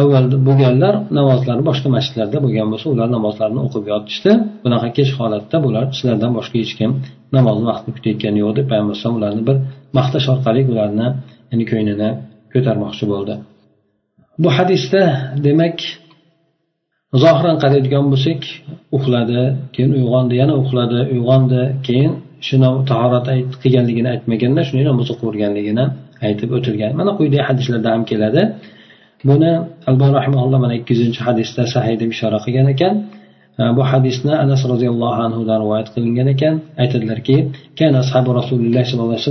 avvalda 0.00 0.36
bo'lganlar 0.48 0.94
namozlari 1.18 1.62
boshqa 1.70 1.88
masjidlarda 1.96 2.38
bo'lgan 2.44 2.68
bo'lsa 2.72 2.86
ular 2.94 3.08
namozlarini 3.16 3.60
o'qib 3.66 3.84
yotishdi. 3.92 4.30
Bunaqa 4.64 4.88
kech 4.98 5.10
holatda 5.18 5.56
bular 5.66 5.84
sizlardan 5.98 6.32
boshqa 6.38 6.56
hech 6.62 6.74
kim 6.78 6.90
namozni 7.36 7.66
vaqtini 7.70 7.92
kutayotgani 7.96 8.38
yo'q 8.44 8.52
deb 8.58 8.66
payg'ambar 8.70 8.92
alayhisalom 8.94 9.16
ularni 9.20 9.42
bir 9.48 9.56
maqtash 9.98 10.26
orqali 10.34 10.60
ularni 10.72 11.06
ya'ni 11.50 11.64
ko'nglini 11.70 12.10
ko'tarmoqchi 12.52 13.04
bo'ldi. 13.12 13.34
Bu 14.42 14.48
hadisda 14.58 15.02
demak 15.46 15.78
zohiran 17.14 17.56
qaraydigan 17.62 18.04
bo'lsak 18.12 18.40
uxladi 18.96 19.42
keyin 19.74 19.92
uyg'ondi 19.98 20.34
yana 20.42 20.54
uxladi 20.62 20.98
uyg'ondi 21.14 21.60
keyin 21.86 22.12
shuni 22.48 22.68
tahorat 22.90 23.26
qilganligini 23.62 24.08
aytmaganda 24.14 24.60
shuni 24.68 24.82
namoz 24.90 25.08
o'qiverganligini 25.14 25.84
aytib 26.26 26.50
o'tilgan. 26.56 26.92
Mana 27.00 27.10
quyidagi 27.18 27.44
hadislarda 27.48 27.88
ham 27.94 28.02
keladi. 28.10 28.42
Buni 29.28 29.50
albon 29.90 30.10
rahmaulloh 30.18 30.58
mana 30.64 30.74
ikki 30.80 30.92
yuzinchi 30.94 31.20
hadisda 31.28 31.62
sahiy 31.74 31.96
deb 32.02 32.10
ishora 32.16 32.38
qilgan 32.44 32.66
ekan. 32.74 32.94
Bu 33.76 33.82
hadisni 33.92 34.32
anas 34.44 34.62
roziyallohu 34.72 35.18
anhudan 35.26 35.58
rivoyat 35.64 35.88
qilingan 35.94 36.28
ekan. 36.34 36.54
Aytadilarki 36.82 37.36
kana 37.78 37.96
ashabi 38.04 38.30
rasululloh 38.40 38.82
sollallohu 38.90 39.16
alayhi 39.16 39.26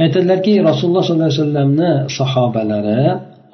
aytadilarki 0.03 0.63
rasululloh 0.63 1.03
sollallohu 1.03 1.29
alayhi 1.29 1.41
vasallamni 1.41 1.91
sahobalari 2.17 3.01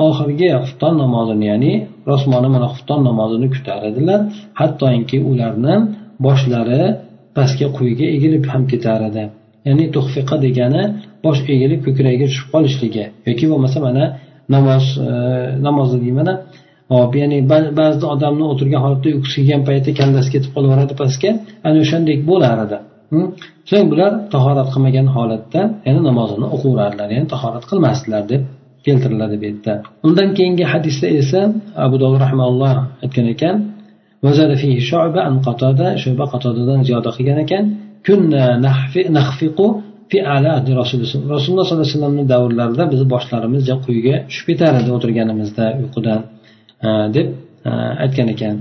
oxirgi 0.07 0.49
xufton 0.63 0.93
namozini 1.03 1.45
ya'ni 1.51 1.73
rosmoni 2.07 2.49
mana 2.55 2.67
xufton 2.73 2.99
namozini 3.09 3.47
kutar 3.55 3.81
edilar 3.89 4.19
hattoki 4.59 5.17
ularni 5.31 5.75
boshlari 6.25 6.83
pastga 7.35 7.67
quyiga 7.77 8.05
egilib 8.15 8.43
ham 8.51 8.63
ketar 8.71 9.01
edi 9.09 9.23
ya'ni 9.67 9.85
tuhfiqa 9.95 10.35
degani 10.45 10.83
bosh 11.25 11.39
egilib 11.55 11.79
ko'kragiga 11.85 12.25
tushib 12.31 12.47
qolishligi 12.53 13.05
yoki 13.29 13.45
bo'lmasa 13.51 13.79
mana 13.87 14.03
namoz 14.55 14.85
e, 14.97 15.11
namozda 15.67 15.97
deymana 16.05 16.33
hop 16.92 17.12
ya'ni 17.20 17.38
ba'zida 17.80 18.06
odamni 18.14 18.44
o'tirgan 18.52 18.80
holatda 18.84 19.08
uyqusi 19.14 19.36
kelgan 19.38 19.62
paytda 19.68 19.90
kallasi 20.00 20.28
ketib 20.34 20.50
qolaveradi 20.56 20.94
pastga 21.00 21.30
ana 21.66 21.78
o'shandek 21.84 22.18
bo'lar 22.30 22.56
edi. 22.66 22.78
Hm? 23.12 23.26
So'ng 23.70 23.86
bular 23.92 24.12
tahorat 24.34 24.68
qilmagan 24.74 25.06
holatda 25.16 25.60
yana 25.88 26.00
namozini 26.08 26.46
o'qiverardilar 26.54 27.08
ya'ni 27.14 27.28
tahorat 27.34 27.64
qilmasdilar 27.70 28.22
deb 28.32 28.42
keltiriladi 28.86 29.36
bu 29.40 29.44
yerda. 29.48 29.72
Undan 30.06 30.28
keyingi 30.38 30.64
hadisda 30.72 31.06
esa 31.20 31.40
abu 31.84 31.96
dovud 32.02 32.20
rahmaulloh 32.24 32.74
aytgan 33.04 33.26
ekan 33.34 33.56
shuba 36.02 36.24
qatodadan 36.32 36.80
ziyoda 36.86 37.10
qilgan 37.16 37.38
ekan 37.44 37.64
rasululloh 40.80 41.38
sollallohu 41.44 41.74
alayhi 41.74 41.88
vasallamni 41.88 42.24
davrlarida 42.32 42.84
bizni 42.92 43.06
boshlarimiz 43.14 43.62
quyiga 43.86 44.14
tushib 44.28 44.46
ketar 44.50 44.72
edi 44.80 44.90
o'tirganimizda 44.96 45.64
uyqudan. 45.82 46.20
deb 47.15 47.27
aytgan 48.03 48.27
ekan 48.33 48.55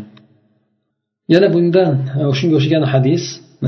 yana 1.32 1.48
bundan 1.54 1.90
shunga 2.38 2.54
o'xshagan 2.58 2.84
hadis 2.92 3.24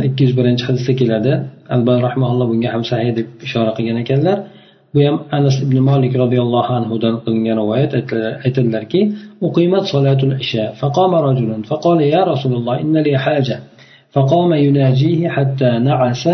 ikki 0.08 0.20
yuz 0.24 0.34
birinchi 0.38 0.64
hadisda 0.68 0.92
keladi 1.00 1.32
albani 1.74 2.00
rahmaulloh 2.08 2.46
bunga 2.52 2.68
ham 2.74 2.82
sahiy 2.90 3.12
deb 3.18 3.26
ishora 3.46 3.72
qilgan 3.76 3.98
ekanlar 4.04 4.38
bu 4.94 4.98
ham 5.06 5.16
anas 5.36 5.56
ibn 5.64 5.76
molik 5.90 6.12
roziyallohu 6.22 6.70
anhudan 6.78 7.14
qilingan 7.24 7.56
rivoyat 7.62 7.92
aytadilarki 8.46 9.00
uqimat 9.46 9.84
solatul 9.92 10.34
isha 10.44 10.64
faqama 10.80 11.18
rajulun 11.28 11.60
faqala 11.70 12.02
ya 12.14 12.22
rasululloh 12.32 12.74
inna 12.84 13.00
li 13.06 13.14
haja 13.26 13.58
فقام 14.14 14.50
يناجيه 14.52 15.28
حتى 15.28 15.70
نعس 15.78 16.24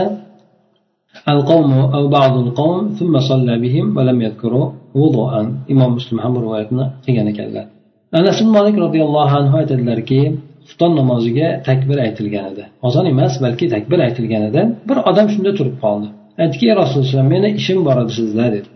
القوم 1.28 1.72
أو 1.72 2.08
بعض 2.08 2.34
القوم 2.44 2.88
ثم 2.98 3.14
صلى 3.30 3.58
بهم 3.58 3.96
ولم 3.96 4.22
يذكروا 4.22 4.66
وضوءا 4.94 5.42
إمام 5.70 5.90
مسلم 5.94 6.20
هم 6.20 6.38
روايتنا 6.38 6.84
قيانا 7.06 7.30
كلا 7.30 7.71
Anas 8.19 8.38
molik 8.56 8.76
roziyallohu 8.86 9.34
anhu 9.41 9.56
aytadilarki 9.62 10.19
xufton 10.67 10.91
namoziga 10.99 11.47
takbir 11.67 11.97
aytilgan 12.06 12.45
edi. 12.52 12.63
Ozon 12.88 13.06
emas 13.13 13.34
balki 13.45 13.65
takbir 13.76 13.99
aytilgan 14.08 14.43
edi 14.49 14.62
bir 14.89 14.97
odam 15.10 15.28
shunda 15.34 15.52
turib 15.58 15.76
qoldi. 15.84 16.08
Aytdiki 16.41 16.65
ey 16.71 16.76
rasululloh 16.82 17.26
meni 17.34 17.49
ishim 17.60 17.80
bor 17.88 17.97
edi 18.04 18.13
sizda 18.19 18.45
dedi. 18.56 18.69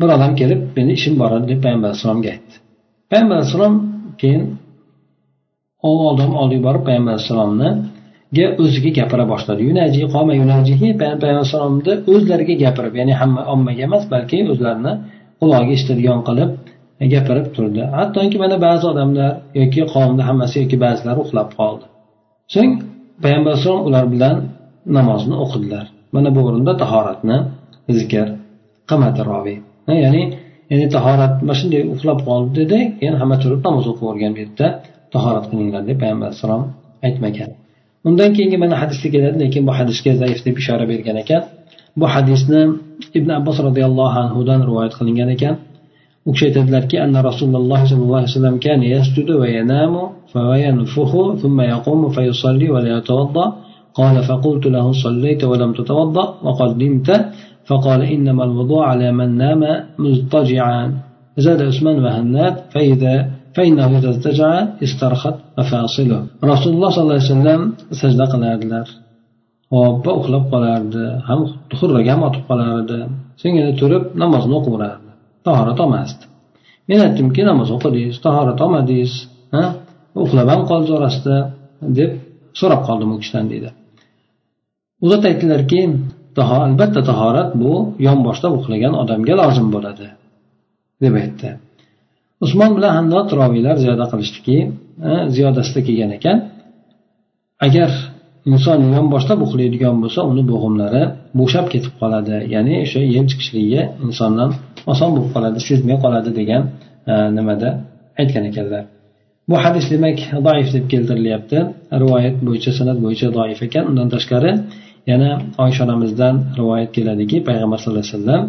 Bir 0.00 0.08
odam 0.16 0.32
kelib 0.40 0.60
meni 0.76 0.92
ishim 0.98 1.14
bor 1.22 1.30
edi 1.36 1.46
deb 1.52 1.60
payg'ambar 1.64 1.88
alayhissalomga 1.90 2.28
aytdi. 2.34 2.54
Payg'ambar 3.10 3.36
alayhissalom 3.38 3.74
keyin 4.20 4.42
u 5.88 5.92
odam 6.10 6.30
oldiga 6.40 6.62
borib 6.68 6.82
payg'ambar 6.88 7.12
alayhissalomni 7.14 7.70
o'ziga 8.64 8.90
gapira 8.98 9.24
boshladi. 9.32 9.60
Yunaji 9.70 10.00
qoma 10.14 10.32
yunajihi 10.40 10.88
payg'ambar 11.00 11.28
alayhissalomni 11.34 11.92
o'zlariga 12.14 12.54
gapirib 12.64 12.94
ya'ni 13.00 13.14
hamma 13.20 13.42
ommaga 13.54 13.82
emas 13.88 14.04
balki 14.14 14.38
o'zlarini 14.52 14.92
qulog'iga 15.40 15.72
eshitadigan 15.76 16.20
qilib 16.28 16.50
gapirib 17.14 17.46
turdi. 17.56 17.82
Hattoki 17.98 18.36
mana 18.44 18.56
ba'zi 18.66 18.84
odamlar 18.92 19.30
yoki 19.60 19.80
qavmni 19.94 20.22
hammasi 20.28 20.56
yoki 20.62 20.76
ba'zilari 20.84 21.20
uxlab 21.24 21.48
qoldi. 21.58 21.84
So'ng 22.54 22.72
payg'ambar 23.22 23.50
alayhisalom 23.52 23.82
ular 23.88 24.04
bilan 24.14 24.36
namozni 24.96 25.36
o'qidilar. 25.44 25.84
Mana 26.14 26.28
bu 26.34 26.40
o'rinda 26.48 26.72
tahoratni 26.82 27.36
zikr 27.98 28.26
qilmadi 28.90 29.22
roviy 29.30 29.58
ya'ni 30.04 30.22
ya'ni 30.70 30.86
tahorat 30.96 31.34
mana 31.42 31.54
shunday 31.60 31.82
uxlab 31.94 32.18
qoldi 32.28 32.52
dedi 32.60 32.78
keyin 32.98 33.16
hamma 33.20 33.36
turib 33.42 33.60
namoz 33.66 33.84
o'qib 33.90 34.02
yuborgan 34.04 34.32
bu 34.36 34.40
yerda 34.44 34.66
tahorat 35.14 35.44
qilinglar 35.50 35.82
deb 35.88 35.96
payg'ambar 36.02 36.26
alayhissalom 36.28 36.62
aytmagan. 37.06 37.50
Undan 38.08 38.30
keyingi 38.36 38.58
mana 38.64 38.74
hadisda 38.82 39.08
keladi 39.14 39.36
lekin 39.44 39.62
bu 39.68 39.72
hadisga 39.78 40.12
zaif 40.22 40.38
deb 40.46 40.56
ishora 40.62 40.84
bergan 40.92 41.16
ekan. 41.22 41.42
Bu 42.00 42.06
hadisni 42.14 42.62
ibn 43.18 43.30
abbos 43.38 43.58
roziyallohu 43.66 44.16
anhudan 44.24 44.60
rivoyat 44.68 44.92
qilingan 44.98 45.28
ekan. 45.36 45.54
U 46.30 46.32
kishi 46.32 46.44
aytadilarki 46.48 46.96
anna 47.04 47.20
rasululloh 47.28 47.80
sollallohu 47.90 48.18
alayhi 48.20 48.32
vasallam 48.32 48.56
كان 48.66 48.80
يسجد 48.94 49.28
وينام 49.40 49.94
فينفخ 50.32 51.12
ثم 51.42 51.58
يقوم 51.74 52.02
فيصلي 52.16 52.68
ولا 52.74 52.90
يتوضأ. 52.98 53.46
قال 53.98 54.16
فقلت 54.28 54.64
له 54.74 54.86
صليت 55.04 55.42
ولم 55.50 55.70
تتوضأ 55.78 56.26
وقد 56.46 56.70
نمت. 56.82 57.08
فقال 57.68 58.00
إنما 58.14 58.42
الوضوء 58.48 58.82
على 58.90 59.08
من 59.18 59.28
نام 59.42 59.62
مضطجعا. 60.04 60.82
زاد 61.44 61.60
عثمان 61.68 61.96
وهناد 62.04 62.54
فإذا 62.72 63.14
فإنه 63.56 63.88
إذا 63.98 64.08
ارتجع 64.14 64.50
استرخت 64.86 65.36
مفاصله. 65.58 66.20
رسول 66.52 66.72
الله 66.74 66.90
صلى 66.94 67.02
الله 67.04 67.18
عليه 67.18 67.32
وسلم 67.34 67.60
sajda 68.00 68.24
qilardilar 68.32 68.86
hop 69.74 70.04
uxlab 70.18 70.44
qolardi 70.52 71.04
ham 71.28 71.40
xurraga 71.78 72.10
ham 72.14 72.22
otib 72.28 72.42
qolardi 72.50 72.98
so'nggina 73.40 73.72
turib 73.80 74.02
namozni 74.22 74.54
o'qiverardi 74.58 75.09
tahorat 75.46 75.78
olmasdi 75.84 76.24
men 76.88 77.00
aytdimki 77.06 77.42
namoz 77.50 77.68
o'qidingiz 77.76 78.16
tahorat 78.26 78.58
olmadingiz 78.64 79.12
uxlab 80.24 80.48
ham 80.52 80.62
qoldi 80.70 80.90
orasida 80.98 81.36
deb 81.98 82.10
so'rab 82.60 82.82
qoldim 82.88 83.10
u 83.14 83.16
kishidan 83.22 83.46
deydi. 83.52 83.68
U 85.02 85.06
zot 85.12 85.24
aytdilarki 85.30 85.80
albatta 86.44 87.00
tahorat 87.10 87.50
bu 87.62 87.72
yonboshlab 88.06 88.52
uxlagan 88.58 88.94
odamga 89.02 89.34
lozim 89.40 89.68
bo'ladi 89.74 90.06
deb 91.04 91.14
aytdi. 91.22 91.48
Usmon 92.44 92.70
bilan 92.76 92.92
hannot 92.98 93.28
roviylar 93.40 93.76
ziyoda 93.84 94.06
qilishdiki 94.12 94.56
ziyodasida 95.34 95.80
kelgan 95.86 96.10
ekan 96.18 96.38
agar 97.66 97.90
inson 98.48 98.80
yonboshlab 98.96 99.38
uxlaydigan 99.46 99.96
bo'lsa 100.02 100.20
uni 100.30 100.42
bo'g'imlari 100.50 101.02
bo'shab 101.40 101.66
ketib 101.72 101.94
qoladi. 102.00 102.36
Ya'ni 102.54 102.74
o'sha 102.84 103.00
yem 103.16 103.24
chiqishligi 103.30 103.82
insondan 104.06 104.50
oson 104.92 105.08
bo'lib 105.14 105.30
qoladi 105.34 105.58
sezmay 105.68 105.96
qoladi 106.04 106.30
degan 106.40 106.62
e, 107.12 107.14
nimada 107.36 107.68
aytgan 108.20 108.44
ekanlar. 108.50 108.84
Bu 109.48 109.56
hadis 109.64 109.84
demak 109.92 110.18
doif 110.46 110.68
deb 110.76 110.84
keltirilyapti. 110.92 111.58
Rivoyat 112.02 112.36
bo'yicha 112.46 112.70
san'at 112.78 112.98
bo'yicha 113.04 113.28
doif 113.38 113.60
ekan. 113.66 113.84
Undan 113.90 114.08
tashqari 114.14 114.52
yana 115.10 115.30
oysha 115.64 115.80
onamizdan 115.86 116.34
rivoyat 116.58 116.90
keladiki 116.96 117.36
payg'ambar 117.48 117.78
sallallohu 117.82 118.04
alayhi 118.04 118.16
vasallam 118.18 118.42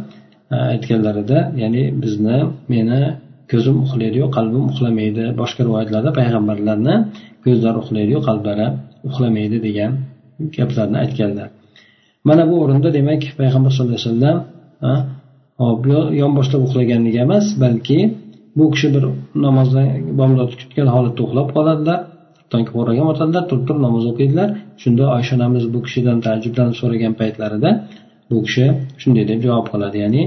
e, 0.54 0.56
aytganlarida 0.74 1.40
ya'ni 1.62 1.84
bizni 2.04 2.38
meni 2.74 3.02
ko'zim 3.52 3.76
uxlaydiyu 3.86 4.26
qalbim 4.38 4.64
uxlamaydi. 4.72 5.24
Boshqa 5.42 5.62
rivoyatlarda 5.68 6.12
payg'ambarlarni 6.20 6.96
ko'zlari 7.46 7.78
uxlaydiyu 7.84 8.20
qalblari 8.28 8.68
uxlamaydi 9.10 9.58
degan 9.68 9.92
gaplarni 10.58 10.98
aytganlar. 11.04 11.48
Mana 12.30 12.44
bu 12.50 12.56
o'rinda 12.64 12.90
demak 12.98 13.22
payg'ambar 13.40 13.72
sallallohu 13.76 14.00
alayhi 14.00 14.10
vasallam 14.10 14.38
yonboshlab 16.22 16.62
uxlaganligi 16.68 17.20
emas 17.26 17.46
balki 17.64 18.00
bu 18.58 18.66
kishi 18.74 18.88
bir 18.96 19.04
namozdan 19.46 19.88
bomdod 20.20 20.52
kutgan 20.60 20.88
holatda 20.96 21.22
uxlab 21.28 21.48
qoladilar 21.58 22.00
tongki 22.52 22.72
qo'rg'agan 22.78 23.08
otadilar 23.14 23.44
turib 23.50 23.64
turib 23.68 23.82
namoz 23.88 24.04
o'qiydilar. 24.12 24.50
Shunda 24.82 25.04
oysha 25.16 25.34
onamiz 25.38 25.64
bu 25.74 25.80
kishidan 25.86 26.18
taajjublanib 26.26 26.76
so'ragan 26.82 27.14
paytlarida 27.22 27.70
bu 28.32 28.38
kishi 28.46 28.66
shunday 29.02 29.26
deb 29.32 29.40
javob 29.46 29.68
qiladi. 29.74 29.98
Ya'ni 30.04 30.24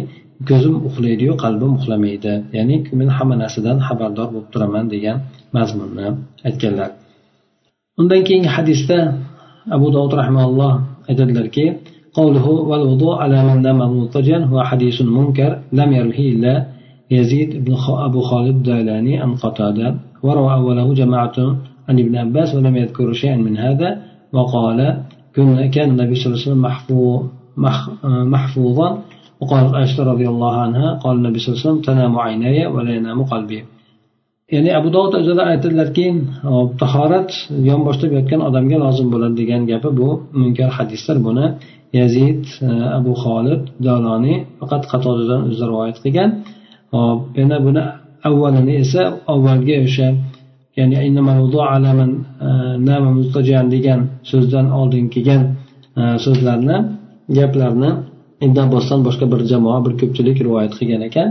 ko'zim 0.50 0.76
uxlaydiyu 0.88 1.34
qalbim 1.44 1.72
uxlamaydi 1.80 2.34
ya'ni 2.58 2.76
men 3.00 3.10
hamma 3.18 3.36
narsadan 3.44 3.78
xabardor 3.88 4.28
bo'lib 4.34 4.48
turaman 4.54 4.86
degan 4.94 5.18
mazmunni 5.56 6.08
aytganlar 6.48 6.90
undan 8.00 8.22
keyingi 8.28 8.50
hadisda 8.58 8.98
abu 9.76 9.88
dovud 9.96 10.14
rahimalloh 10.22 10.74
aytadilarki 11.10 11.66
قوله 12.20 12.46
والوضوء 12.70 13.16
على 13.24 13.38
من 13.48 13.58
نام 13.62 13.80
مضطجعا 14.00 14.40
هو 14.52 14.58
حديث 14.64 15.02
منكر 15.02 15.52
لم 15.80 15.90
يروه 15.94 16.20
إلا 16.34 16.54
يزيد 17.12 17.50
بن 17.66 17.74
أبو 18.08 18.20
خالد 18.30 18.56
الدالاني 18.56 19.14
عن 19.22 19.32
قتادة 19.44 19.88
وروى 20.26 20.54
أوله 20.54 20.94
جماعة 20.94 21.38
عن 21.90 21.96
ابن 22.04 22.14
عباس 22.24 22.56
ولم 22.56 22.76
يذكر 22.82 23.14
شيئا 23.14 23.38
من 23.48 23.58
هذا 23.58 23.90
وقال 24.34 24.80
كان 25.76 25.90
النبي 25.94 26.16
صلى 26.16 26.28
الله 26.28 26.40
عليه 26.40 26.50
وسلم 26.50 26.66
محفوظا 28.34 28.90
وقالت 29.44 29.72
عائشة 29.76 30.04
رضي 30.04 30.28
الله 30.34 30.54
عنها 30.66 30.88
قال 31.04 31.16
النبي 31.18 31.40
صلى 31.40 31.50
الله 31.50 31.60
عليه 31.60 31.68
وسلم 31.68 31.82
تنام 31.90 32.14
عيناي 32.20 32.66
ولا 32.74 32.92
ينام 32.98 33.20
قلبي 33.24 33.60
ya'ni 34.54 34.70
abu 34.80 34.90
dovud 34.96 35.14
o'zida 35.20 35.44
aytadilarki 35.52 36.06
tahorat 36.82 37.32
yonboshlab 37.70 38.12
yotgan 38.18 38.42
odamga 38.50 38.78
lozim 38.86 39.08
bo'ladi 39.14 39.36
degan 39.42 39.62
gapi 39.72 39.90
bu 40.00 40.10
munkar 40.42 40.70
hadislar 40.78 41.18
buni 41.28 41.46
yazid 42.00 42.44
abu 43.00 43.12
xolid 43.24 43.64
daloniy 43.88 44.38
faqat 44.60 44.84
qatodadan 44.92 45.42
o'zi 45.50 45.64
rivoyat 45.72 45.98
qilgan 46.04 46.30
yana 47.40 47.58
buni 47.66 47.84
avvalini 48.30 48.74
esa 48.84 49.04
avvalgi 49.34 49.76
o'sha 49.86 50.08
ya'ni 50.80 50.98
degan 53.76 54.00
so'zdan 54.32 54.66
oldin 54.80 55.06
kelgan 55.14 55.44
so'zlarni 56.26 56.78
gaplarni 57.38 57.92
ibn 58.45 58.57
abbosdan 58.65 59.01
boshqa 59.07 59.27
bir 59.33 59.41
jamoa 59.53 59.79
bir 59.87 59.93
ko'pchilik 60.01 60.39
rivoyat 60.47 60.73
qilgan 60.79 61.03
ekan. 61.09 61.29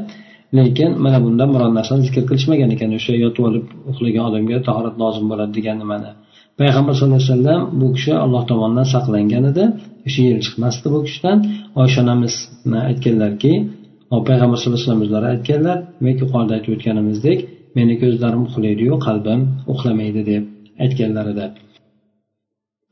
Lekin 0.57 0.89
mana 1.03 1.19
bundan 1.25 1.49
biron 1.55 1.71
narsani 1.79 2.01
zikr 2.07 2.23
qilishmagan 2.29 2.69
ekan. 2.75 2.89
O'sha 2.97 3.13
yotib 3.23 3.43
olib 3.49 3.65
uxlagan 3.91 4.23
odamga 4.29 4.57
tahorat 4.67 4.95
lozim 5.01 5.25
bo'ladi 5.31 5.51
degan 5.57 5.77
nimani. 5.83 6.11
Payg'ambar 6.59 6.93
sallallohu 6.97 7.21
alayhi 7.21 7.31
vasallam 7.31 7.61
bu 7.79 7.87
kishi 7.95 8.11
alloh 8.23 8.43
tomonidan 8.51 8.87
saqlangan 8.93 9.43
edi. 9.51 9.63
O'sha 10.07 10.21
yer 10.29 10.37
chiqmasdi 10.45 10.87
bu 10.93 10.99
kishidan. 11.07 11.37
Oysha 11.81 11.99
onamiz 12.05 12.33
aytganlarki 12.89 13.53
payg'ambar 14.29 14.57
sallallohu 14.59 14.79
alayhi 14.79 14.87
vasallam 14.87 15.03
o'zlari 15.05 15.27
aytganlar 15.33 15.77
demak 15.99 16.17
yuqorida 16.23 16.53
aytib 16.57 16.71
o'tganimizdek 16.75 17.39
meni 17.77 17.93
ko'zlarim 18.01 18.41
uxlaydiyu 18.47 18.95
qalbim 19.07 19.41
uxlamaydi 19.73 20.21
deb 20.31 20.43
aytganlar 20.83 21.25
edi. 21.33 21.45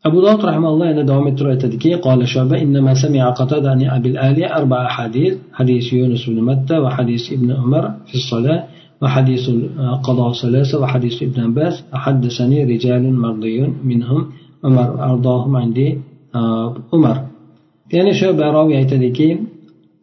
أبو 0.07 0.21
داود 0.21 0.45
رحمه 0.45 0.69
الله 0.69 0.90
أن 0.90 1.07
دوام 1.07 1.27
الترأتدكي 1.27 1.95
قال 1.95 2.29
شعبة 2.29 2.62
إنما 2.62 2.95
سمع 2.95 3.31
قتادة 3.31 3.71
عن 3.71 3.83
أبي 3.83 4.09
الآلية 4.09 4.57
أربع 4.57 4.87
أحاديث 4.87 5.35
حديث 5.53 5.92
يونس 5.92 6.23
بن 6.31 6.38
متى 6.49 6.79
وحديث 6.79 7.33
ابن 7.33 7.53
عمر 7.53 7.85
في 8.07 8.14
الصلاة 8.14 8.64
وحديث 9.03 9.51
قضاء 10.03 10.33
ثلاثة 10.33 10.79
وحديث 10.83 11.23
ابن 11.23 11.38
عباس 11.47 11.85
حدثني 11.92 12.64
رجال 12.64 13.03
مرضي 13.14 13.73
منهم 13.85 14.21
عمر 14.64 14.88
أرضاهم 15.11 15.57
عندي 15.57 15.99
عمر 16.92 17.16
يعني 17.92 18.14
شو 18.14 18.33
براوي 18.33 18.75
aytadiki 18.83 19.29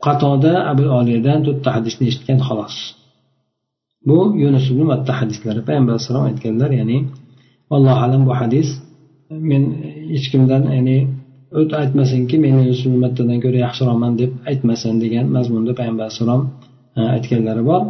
qatoda 0.06 0.54
abul 0.72 0.90
oliyadan 1.00 1.40
to'rtta 1.46 1.70
hadisni 1.78 2.04
eshitgan 2.12 2.40
xolos 2.48 2.76
bu 4.08 4.18
yunus 4.44 4.66
ibn 4.72 4.84
matta 4.92 5.12
hadislari 5.20 5.62
payg'ambar 5.68 5.92
alayhissalom 5.94 6.26
aytganlar 6.30 6.72
ya'ni 6.80 6.98
allohu 7.76 8.00
alam 8.06 8.22
bu 8.28 8.34
hadis 8.42 8.68
men 9.31 9.63
hech 10.13 10.27
kimdan 10.33 10.63
ya'ni 10.77 10.99
o't 11.61 11.71
aytmasinki 11.83 12.37
men 12.45 12.55
mattadan 13.05 13.39
ko'ra 13.45 13.59
yaxshiroqman 13.67 14.13
deb 14.21 14.31
aytmasin 14.51 14.95
degan 15.05 15.27
mazmunda 15.37 15.73
payg'ambar 15.79 16.05
alayhissalom 16.07 16.43
e, 16.99 17.01
aytganlari 17.17 17.63
bor. 17.71 17.83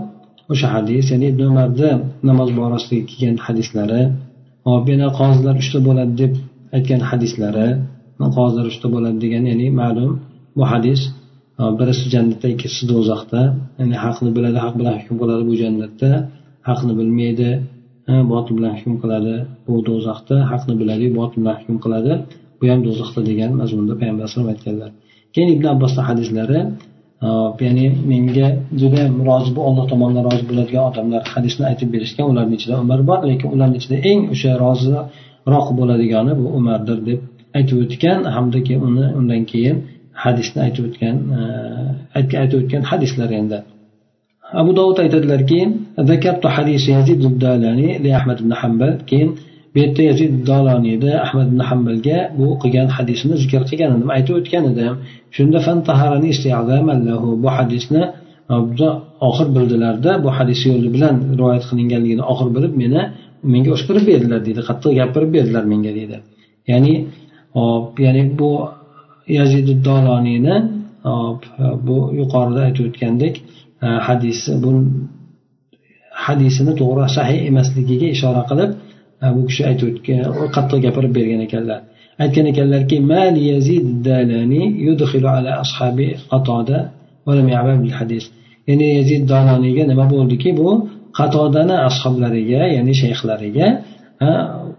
O'sha 0.52 0.68
hadis 0.76 1.04
ya'ni 1.12 1.26
ibn 1.32 1.42
umarni 1.52 1.90
namoz 2.28 2.50
borasidagi 2.58 3.04
kelgan 3.10 3.36
hadislari 3.46 4.02
hop 4.68 4.84
yana 4.92 5.08
qozilar 5.20 5.54
uchta 5.62 5.78
bo'ladi 5.88 6.12
deb 6.22 6.32
aytgan 6.76 7.02
hadislari 7.10 7.68
qozilar 8.36 8.66
uchta 8.72 8.86
bo'ladi 8.94 9.18
degan 9.24 9.44
ya'ni 9.50 9.66
ma'lum 9.80 10.12
bu 10.56 10.64
hadis 10.72 11.00
e, 11.60 11.62
birisi 11.78 12.04
jannatda 12.14 12.46
ikkinchisi 12.54 12.84
do'zaxda 12.92 13.42
ya'ni 13.80 13.96
haqni 14.04 14.30
biladi 14.36 14.58
haq 14.64 14.74
bilan 14.80 14.94
hukm 15.00 15.16
qiladi 15.20 15.42
bu 15.50 15.54
jannatda 15.62 16.10
haqni 16.68 16.92
bilmaydi 17.00 17.50
botil 18.32 18.54
bilan 18.58 18.72
hukm 18.78 18.94
qiladi. 19.02 19.34
Bu 19.66 19.74
do'zaxda 19.88 20.36
haqni 20.52 20.74
biladiyu 20.80 21.10
botil 21.20 21.38
bilan 21.42 21.56
hukm 21.60 21.76
qiladi. 21.84 22.12
Bu 22.58 22.64
ham 22.70 22.80
do'zaxda 22.86 23.20
degan 23.30 23.50
mazmunda 23.60 23.94
payg'ambar 24.00 24.22
alayhisalom 24.24 24.48
aytganlar. 24.54 24.90
Keyin 25.34 25.48
ibn 25.56 25.66
abbosni 25.74 26.02
hadislari 26.08 26.60
ya'ni 27.22 27.86
menga 28.10 28.48
juda 28.80 29.02
rozi 29.28 29.50
bu 29.56 29.60
alloh 29.68 29.84
tomonidan 29.92 30.24
rozi 30.28 30.44
bo'ladigan 30.50 30.84
odamlar 30.90 31.22
hadisni 31.34 31.64
aytib 31.70 31.88
berishgan 31.94 32.26
ularni 32.32 32.54
ichida 32.58 32.74
umar 32.84 33.00
bor 33.10 33.20
lekin 33.30 33.48
ularni 33.54 33.76
ichida 33.80 33.96
eng 34.10 34.20
o'sha 34.34 34.50
roziroq 34.64 35.66
bo'ladigani 35.78 36.32
bu 36.40 36.46
umardir 36.58 36.98
deb 37.08 37.20
aytib 37.58 37.76
o'tgan 37.84 38.20
hamda 38.36 38.58
uni 38.88 39.06
undan 39.18 39.42
keyin 39.52 39.76
hadisni 40.24 40.58
aytib 40.66 40.84
o'tgan 40.88 41.16
aytib 42.42 42.58
o'tgan 42.62 42.82
hadislar 42.90 43.30
endi. 43.40 43.58
abu 44.52 44.70
dovud 44.76 44.98
aytadilar 45.04 45.40
keyin 45.50 45.70
yazid 46.96 47.20
li 48.04 48.10
ahmad 48.18 48.38
ibn 48.42 48.52
hanbal 48.60 48.92
keyin 49.10 49.30
bu 49.72 49.78
yerda 49.82 50.02
yazid 50.10 50.32
doloniyda 50.50 51.10
ahmad 51.24 51.46
ibn 51.52 51.60
hambalga 51.68 52.18
bu 52.38 52.46
qilgan 52.62 52.88
hadisni 52.96 53.34
zikr 53.42 53.62
qilgan 53.70 53.90
edim 53.96 54.10
aytib 54.16 54.34
o'tgan 54.40 54.64
edim. 54.72 54.94
Shunda 55.36 55.58
bu 57.42 57.48
hadisni 57.58 58.02
oxir 59.28 59.48
bildilarda 59.56 60.10
bu 60.24 60.28
hadis 60.38 60.60
yo'li 60.68 60.88
bilan 60.94 61.14
rivoyat 61.38 61.64
qilinganligini 61.70 62.24
oxir 62.32 62.48
bilib 62.56 62.74
meni 62.82 63.00
menga 63.52 63.70
o'shqirib 63.76 64.04
berdilar 64.10 64.40
deydi 64.46 64.60
qattiq 64.68 64.92
gapirib 65.00 65.30
berdilar 65.36 65.64
menga 65.72 65.92
deydi. 65.98 66.16
Ya'ni 66.70 66.94
hop 67.58 68.00
ya'ni 68.04 68.22
bu 68.38 68.50
yazid 69.38 69.68
doloniyni 69.88 70.56
hop 71.10 71.40
bu 71.86 71.96
yuqorida 72.20 72.60
aytib 72.66 72.84
o'tgandek 72.88 73.34
E, 73.84 73.86
hadisi 74.06 74.50
bu 74.62 74.70
hadisini 76.24 76.72
to'g'ri 76.80 77.06
sahih 77.16 77.38
emasligiga 77.50 78.08
ishora 78.16 78.42
qilib 78.50 78.70
e, 79.24 79.26
bu 79.34 79.40
kishi 79.48 79.62
aytib 79.70 79.88
qattiq 80.56 80.78
gapirib 80.86 81.12
bergan 81.18 81.40
ekanlar. 81.46 81.80
Aytgan 82.22 82.46
ekanlarki 82.52 82.96
ya'ni 88.68 88.86
yazid 88.98 89.22
dononiyga 89.32 89.84
nima 89.90 90.04
bo'ldiki? 90.14 90.48
Bu 90.60 90.68
qatodani 91.18 91.76
ashoblariga 91.88 92.62
ya'ni 92.76 92.94
shayxlariga 93.02 93.66
e, 94.26 94.28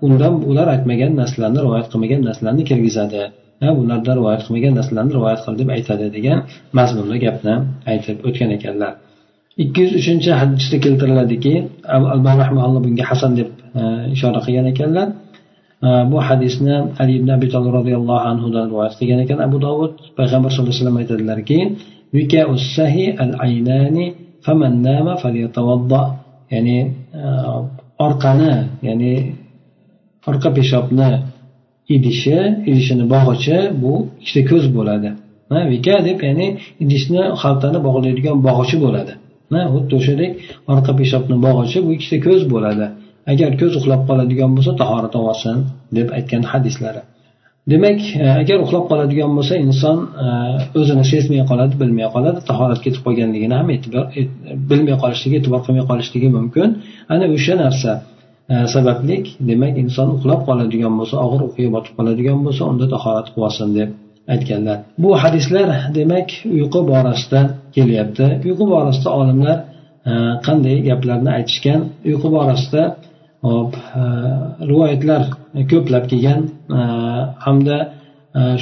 undan 0.06 0.34
ular 0.50 0.68
aytmagan 0.76 1.12
narsalarni 1.22 1.60
rivoyat 1.66 1.88
qilmagan 1.92 2.22
narsalarni 2.28 2.64
kirgizadi. 2.70 3.22
Ulardan 3.82 4.16
rivoyat 4.20 4.42
qilmagan 4.46 4.74
narsalarni 4.80 5.12
rivoyat 5.18 5.40
qil 5.46 5.56
deb 5.62 5.70
aytadi 5.76 6.06
degan 6.16 6.38
mazmunda 6.78 7.18
gapni 7.26 7.56
aytib 7.92 8.18
o'tgan 8.28 8.50
ekanlar. 8.58 8.92
Ikki 9.64 9.80
yuz 9.86 9.94
uchinchi 10.02 10.30
hadisda 10.42 10.78
keltiriladiki 10.86 11.54
rahmaulloh 12.44 12.82
bunga 12.86 13.06
hasan 13.12 13.32
deb 13.40 13.50
e, 13.80 13.82
ishora 14.16 14.40
qilgan 14.46 14.68
ekanlar. 14.74 15.08
E, 15.88 15.90
bu 16.12 16.18
hadisni 16.28 16.76
ali 17.02 17.14
ibn 17.20 17.30
abi 17.38 17.48
tolib 17.54 17.72
roziyallohu 17.80 18.24
anhudan 18.32 18.66
rivoyat 18.72 18.94
qilgan 19.00 19.20
ekan 19.26 19.40
abu 19.48 19.58
dovud 19.66 19.94
payg'ambar 20.18 20.50
sallallohu 20.52 20.74
alayhi 20.74 20.82
vasallam 20.82 21.00
aytadilarki 21.02 21.60
ya'ni 26.54 26.78
e, 27.22 27.24
orqani 28.06 28.54
ya'ni 28.88 29.14
orqa 30.30 30.50
peshobni 30.58 31.10
idishi 31.96 32.38
idishini 32.70 33.06
bog'ichi 33.14 33.58
bu 33.82 33.94
ikkita 34.22 34.42
ko'z 34.52 34.66
bo'ladi. 34.78 35.10
Vika 35.74 35.96
deb 36.08 36.20
ya'ni 36.28 36.48
idishni 36.84 37.22
xaltani 37.42 37.80
bog'laydigan 37.88 38.38
bog'ichi 38.48 38.78
bo'ladi. 38.86 39.14
Xuddi 39.74 39.94
o'shadek 40.00 40.32
orqa 40.74 40.92
peshobni 41.00 41.38
bog'ichi 41.46 41.78
bu 41.86 41.90
ikkita 41.98 42.18
ko'z 42.28 42.42
bo'ladi. 42.54 42.86
Agar 43.32 43.52
ko'z 43.62 43.74
uxlab 43.80 44.02
qoladigan 44.10 44.52
bo'lsa 44.58 44.72
tahorat 44.82 45.14
olsin 45.22 45.58
deb 45.98 46.08
aytgan 46.18 46.44
hadislari. 46.52 47.02
Demak 47.72 48.00
e, 48.16 48.26
agar 48.42 48.58
uxlab 48.66 48.86
qoladigan 48.92 49.32
bo'lsa 49.38 49.56
inson 49.66 49.98
e, 50.26 50.28
o'zini 50.80 51.04
sezmay 51.12 51.42
qoladi 51.50 51.76
bilmay 51.82 52.08
qoladi 52.16 52.40
tahorat 52.50 52.80
ketib 52.86 53.02
qolganligini 53.08 53.56
ham 53.60 53.68
e'tibor 53.76 54.06
e, 54.20 54.22
bilmay 54.70 54.96
qolishligi 55.04 55.36
e'tibor 55.40 55.62
qilmay 55.66 55.86
qolishligi 55.92 56.30
mumkin. 56.38 56.68
Ana 57.14 57.26
o'sha 57.36 57.56
narsa. 57.64 57.92
Sabablik 58.74 59.26
demak 59.50 59.74
inson 59.84 60.08
uxlab 60.16 60.42
qoladigan 60.48 60.94
bo'lsa 61.00 61.16
og'ir 61.26 61.42
uyquga 61.48 61.70
botib 61.76 61.94
qoladigan 61.98 62.40
bo'lsa 62.46 62.62
unda 62.72 62.86
tahorat 62.94 63.28
qilib 63.34 63.48
olsin 63.48 63.70
deb 63.80 63.90
aytganlar. 64.34 64.78
Bu 64.98 65.10
hadislar 65.24 65.70
demak 65.96 66.30
uyqu 66.56 66.80
borasida 66.92 67.42
kelyapti. 67.76 68.26
Uyqu 68.46 68.66
borasida 68.74 69.10
olimlar 69.20 69.58
e, 70.10 70.12
qanday 70.46 70.78
gaplarni 70.90 71.32
aytishgan? 71.38 71.82
Uyqu 72.10 72.28
borasida 72.36 72.84
hop 73.48 73.74
e, 74.02 74.02
rivoyatlar 74.70 75.22
ko'plab 75.72 76.04
kelgan. 76.12 76.42
E, 76.80 76.82
hamda 77.46 77.78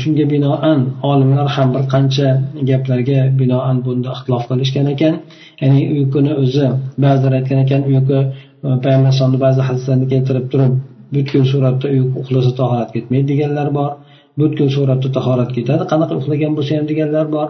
shunga 0.02 0.26
binoan 0.34 0.80
olimlar 1.12 1.48
ham 1.56 1.70
bir 1.76 1.84
qancha 1.94 2.28
gaplarga 2.70 3.20
binoan 3.40 3.78
bunda 3.86 4.10
ixtilof 4.16 4.44
qilishgan 4.52 4.88
ekan. 4.94 5.16
Ya'ni 5.62 5.82
uyquni 5.96 6.34
o'zi 6.44 6.68
ba'zilar 7.04 7.34
aytgan 7.40 7.60
ekan 7.66 7.82
uyqu 7.92 8.20
payg'ambar 8.64 8.92
alayhisalomni 9.00 9.40
ba'zi 9.46 9.62
hadislarni 9.70 10.06
keltirib 10.14 10.46
turib 10.52 10.74
butkul 11.16 11.44
suratda 11.52 11.88
uyqu 11.96 12.16
uxlasa 12.22 12.52
tahorat 12.62 12.90
ketmaydi 12.96 13.28
deganlar 13.32 13.68
bor. 13.78 13.92
Butkul 14.40 14.70
suratda 14.76 15.10
tahorat 15.18 15.50
ketadi 15.58 15.84
qanaqa 15.92 16.14
uxlagan 16.20 16.52
bo'lsa 16.58 16.72
ham 16.78 16.86
deganlar 16.92 17.26
bor. 17.36 17.48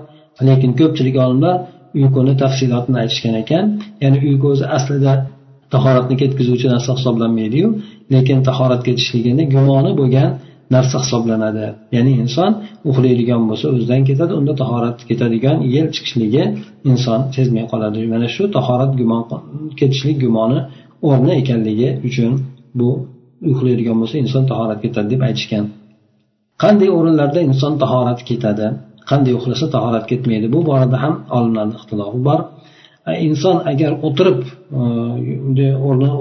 Lekin 0.48 0.72
ko'pchilik 0.80 1.16
olimlar 1.26 1.56
uyquni 2.00 2.34
tafsilotini 2.44 2.98
aytishgan 3.04 3.36
ekan. 3.44 3.66
Ya'ni 4.04 4.18
uyqu 4.28 4.46
o'zi 4.54 4.66
aslida 4.78 5.14
tahoratni 5.74 6.16
ketkazuvchi 6.22 6.68
narsa 6.74 6.92
hisoblanmaydiyu. 6.98 7.68
Lekin 8.14 8.38
tahorat 8.50 8.82
ketishligini 8.88 9.44
gumoni 9.54 9.92
bo'lgan 10.00 10.30
narsa 10.76 10.98
hisoblanadi. 11.04 11.66
Ya'ni 11.96 12.12
inson 12.24 12.52
uxlaydigan 12.90 13.42
bo'lsa 13.50 13.66
o'zidan 13.74 14.02
ketadi 14.10 14.34
unda 14.40 14.54
tahorat 14.62 14.98
ketadigan 15.10 15.58
yel 15.76 15.88
chiqishligi 15.96 16.44
inson 16.92 17.20
sezmay 17.36 17.66
qoladi. 17.72 18.00
Mana 18.14 18.28
shu 18.36 18.44
tahorat 18.58 18.92
gumon 19.00 19.22
ketishlik 19.80 20.18
gumoni 20.26 20.60
o'rni 21.10 21.32
ekanligi 21.42 21.90
uchun 22.08 22.32
bu 22.80 22.90
uxlaydigan 23.52 23.98
bo'lsa 24.02 24.16
inson 24.24 24.44
tahorat 24.52 24.80
ketadi 24.86 25.08
deb 25.14 25.22
aytishgan. 25.28 25.66
Qanday 26.64 26.90
o'rinlarda 26.98 27.40
inson 27.50 27.74
tahorat 27.84 28.20
ketadi 28.30 28.68
qanday 29.10 29.34
uxlasa 29.40 29.66
tahorat 29.76 30.06
ketmaydi 30.12 30.48
bu 30.56 30.60
borada 30.70 30.98
ham 31.04 31.14
olimlarni 31.38 31.74
ixtilofi 31.80 32.20
bor. 32.28 32.40
E, 33.10 33.12
inson 33.28 33.56
agar 33.72 33.92
o'tirib 34.08 34.40
e, 35.66 35.68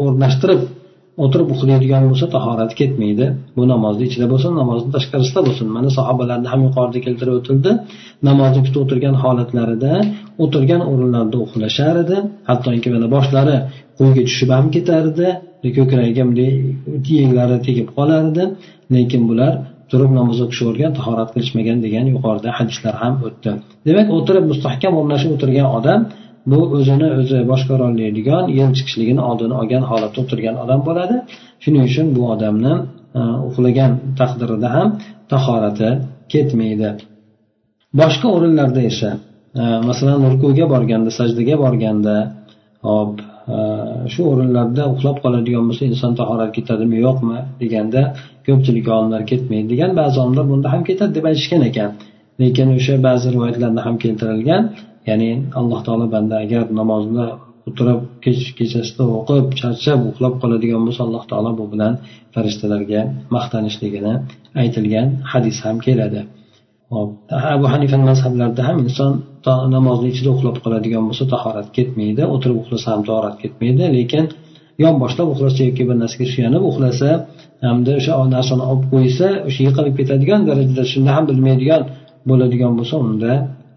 o'rnashtirib 0.04 0.62
o'tirib 1.24 1.48
uxlaydigan 1.54 2.02
bo'lsa 2.10 2.26
tahorati 2.36 2.74
ketmaydi. 2.80 3.26
Bu 3.56 3.62
namozni 3.72 4.04
ichida 4.08 4.26
bo'lsin 4.32 4.50
namozni 4.60 4.90
tashqarisida 4.96 5.40
bo'lsin. 5.46 5.66
Mana 5.76 5.88
sahobalarni 5.98 6.48
ham 6.52 6.60
yuqorida 6.66 7.00
keltirib 7.06 7.34
o'tildi. 7.40 7.70
Namozni 8.28 8.60
kutib 8.66 8.80
o'tirgan 8.84 9.16
holatlarida 9.22 9.92
o'tirgan 10.42 10.82
o'rinlarida 10.90 11.38
uxlashar 11.46 11.94
edi. 12.04 12.16
Hattoki 12.48 12.88
mana 12.94 13.06
boshlari 13.16 13.56
quyiga 13.98 14.22
tushib 14.28 14.50
ham 14.56 14.66
ketar 14.74 15.04
edi 15.12 15.28
ko'kragiga 15.76 16.22
bunday 16.28 16.50
yenglari 17.20 17.56
tegib 17.66 17.88
qolar 17.96 18.22
edi 18.30 18.44
lekin 18.94 19.22
bular 19.30 19.52
turib 19.90 20.12
namoz 20.18 20.38
o'qishga 20.44 20.88
tahorat 20.98 21.28
qilishmagan 21.34 21.78
degan 21.86 22.04
yuqorida 22.14 22.50
hadislar 22.58 22.94
ham 23.02 23.14
o'tdi. 23.26 23.50
Demak 23.88 24.08
o'tirib 24.16 24.44
mustahkam 24.52 24.92
o'rnashib 25.00 25.30
o'tirgan 25.36 25.68
odam 25.78 26.00
bu 26.50 26.58
o'zini 26.76 27.08
o'zi 27.20 27.38
boshqarolmaydigan 27.50 28.44
yem 28.58 28.70
chiqishligini 28.76 29.22
oldini 29.30 29.54
olgan 29.60 29.84
holatda 29.90 30.18
o'tirgan 30.24 30.56
odam 30.64 30.80
bo'ladi. 30.88 31.16
Shuning 31.62 31.82
uchun 31.90 32.06
bu 32.16 32.22
odamni 32.34 32.74
e, 33.18 33.20
uxlagan 33.48 33.92
taqdirida 34.20 34.68
ham 34.76 34.88
tahorati 35.32 35.90
ketmaydi. 36.32 36.90
Boshqa 38.00 38.26
o'rinlarda 38.36 38.80
esa 38.90 39.10
masalan 39.88 40.18
rukuga 40.32 40.66
borganda 40.74 41.10
sajdaga 41.18 41.54
borganda 41.64 42.16
hop 42.88 43.12
e, 43.56 43.58
shu 44.12 44.20
o'rinlarda 44.32 44.82
uxlab 44.94 45.16
qoladigan 45.24 45.64
bo'lsa 45.68 45.84
inson 45.92 46.12
tahorat 46.20 46.50
ketadimi 46.56 46.98
yo'qmi 47.06 47.38
deganda 47.62 48.02
ko'pchilik 48.46 48.86
olimlar 48.96 49.22
ketmaydi 49.30 49.68
degan 49.74 49.90
ba'zi 50.00 50.16
olimlar 50.24 50.44
bunda 50.52 50.68
ham 50.74 50.82
ketadi 50.88 51.12
deb 51.18 51.24
aytishgan 51.30 51.62
ekan. 51.70 51.90
Lekin 52.42 52.68
o'sha 52.76 52.94
ba'zi 53.08 53.26
rivoyatlarda 53.34 53.80
ham 53.86 53.96
keltirilgan 54.04 54.62
ya'ni 55.08 55.30
alloh 55.60 55.80
taolo 55.86 56.06
banda 56.14 56.34
agar 56.44 56.64
namozni 56.80 57.26
o'tirib 57.68 58.00
kech 58.24 58.40
kechasida 58.58 59.04
o'qib 59.18 59.46
charchab 59.60 60.00
uxlab 60.10 60.34
qoladigan 60.42 60.82
bo'lsa 60.86 61.00
alloh 61.06 61.24
taolo 61.30 61.50
bu 61.60 61.64
bilan 61.72 61.92
farishtalarga 62.34 63.00
maqtanishligini 63.36 64.14
aytilgan 64.62 65.08
hadis 65.32 65.56
ham 65.66 65.76
keladi. 65.86 66.20
Hop 66.94 67.10
abu 67.54 67.66
hanifa 67.72 67.96
mazhablarida 68.10 68.62
ham 68.68 68.76
inson 68.86 69.12
namozni 69.76 70.08
ichida 70.12 70.30
uxlab 70.36 70.56
qoladigan 70.64 71.04
bo'lsa 71.08 71.24
tahorat 71.34 71.68
ketmaydi 71.76 72.22
o'tirib 72.34 72.58
uxlasa 72.62 72.86
ham 72.92 73.02
tahorat 73.08 73.36
ketmaydi 73.42 73.84
lekin 73.96 74.24
yonboshlab 74.84 75.28
uxlasa 75.34 75.60
yoki 75.68 75.82
bir 75.88 75.96
narsaga 76.02 76.26
suyanib 76.34 76.62
uxlasa 76.70 77.08
hamda 77.66 77.92
o'sha 78.00 78.12
narsani 78.36 78.64
olib 78.70 78.84
qo'ysa 78.94 79.28
o'sha 79.48 79.60
yiqilib 79.68 79.94
ketadigan 80.00 80.40
darajada 80.48 80.84
shunda 80.92 81.10
ham 81.16 81.24
bilmaydigan 81.30 81.82
bo'ladigan 82.28 82.72
bo'lsa 82.78 82.94
unda 83.06 83.32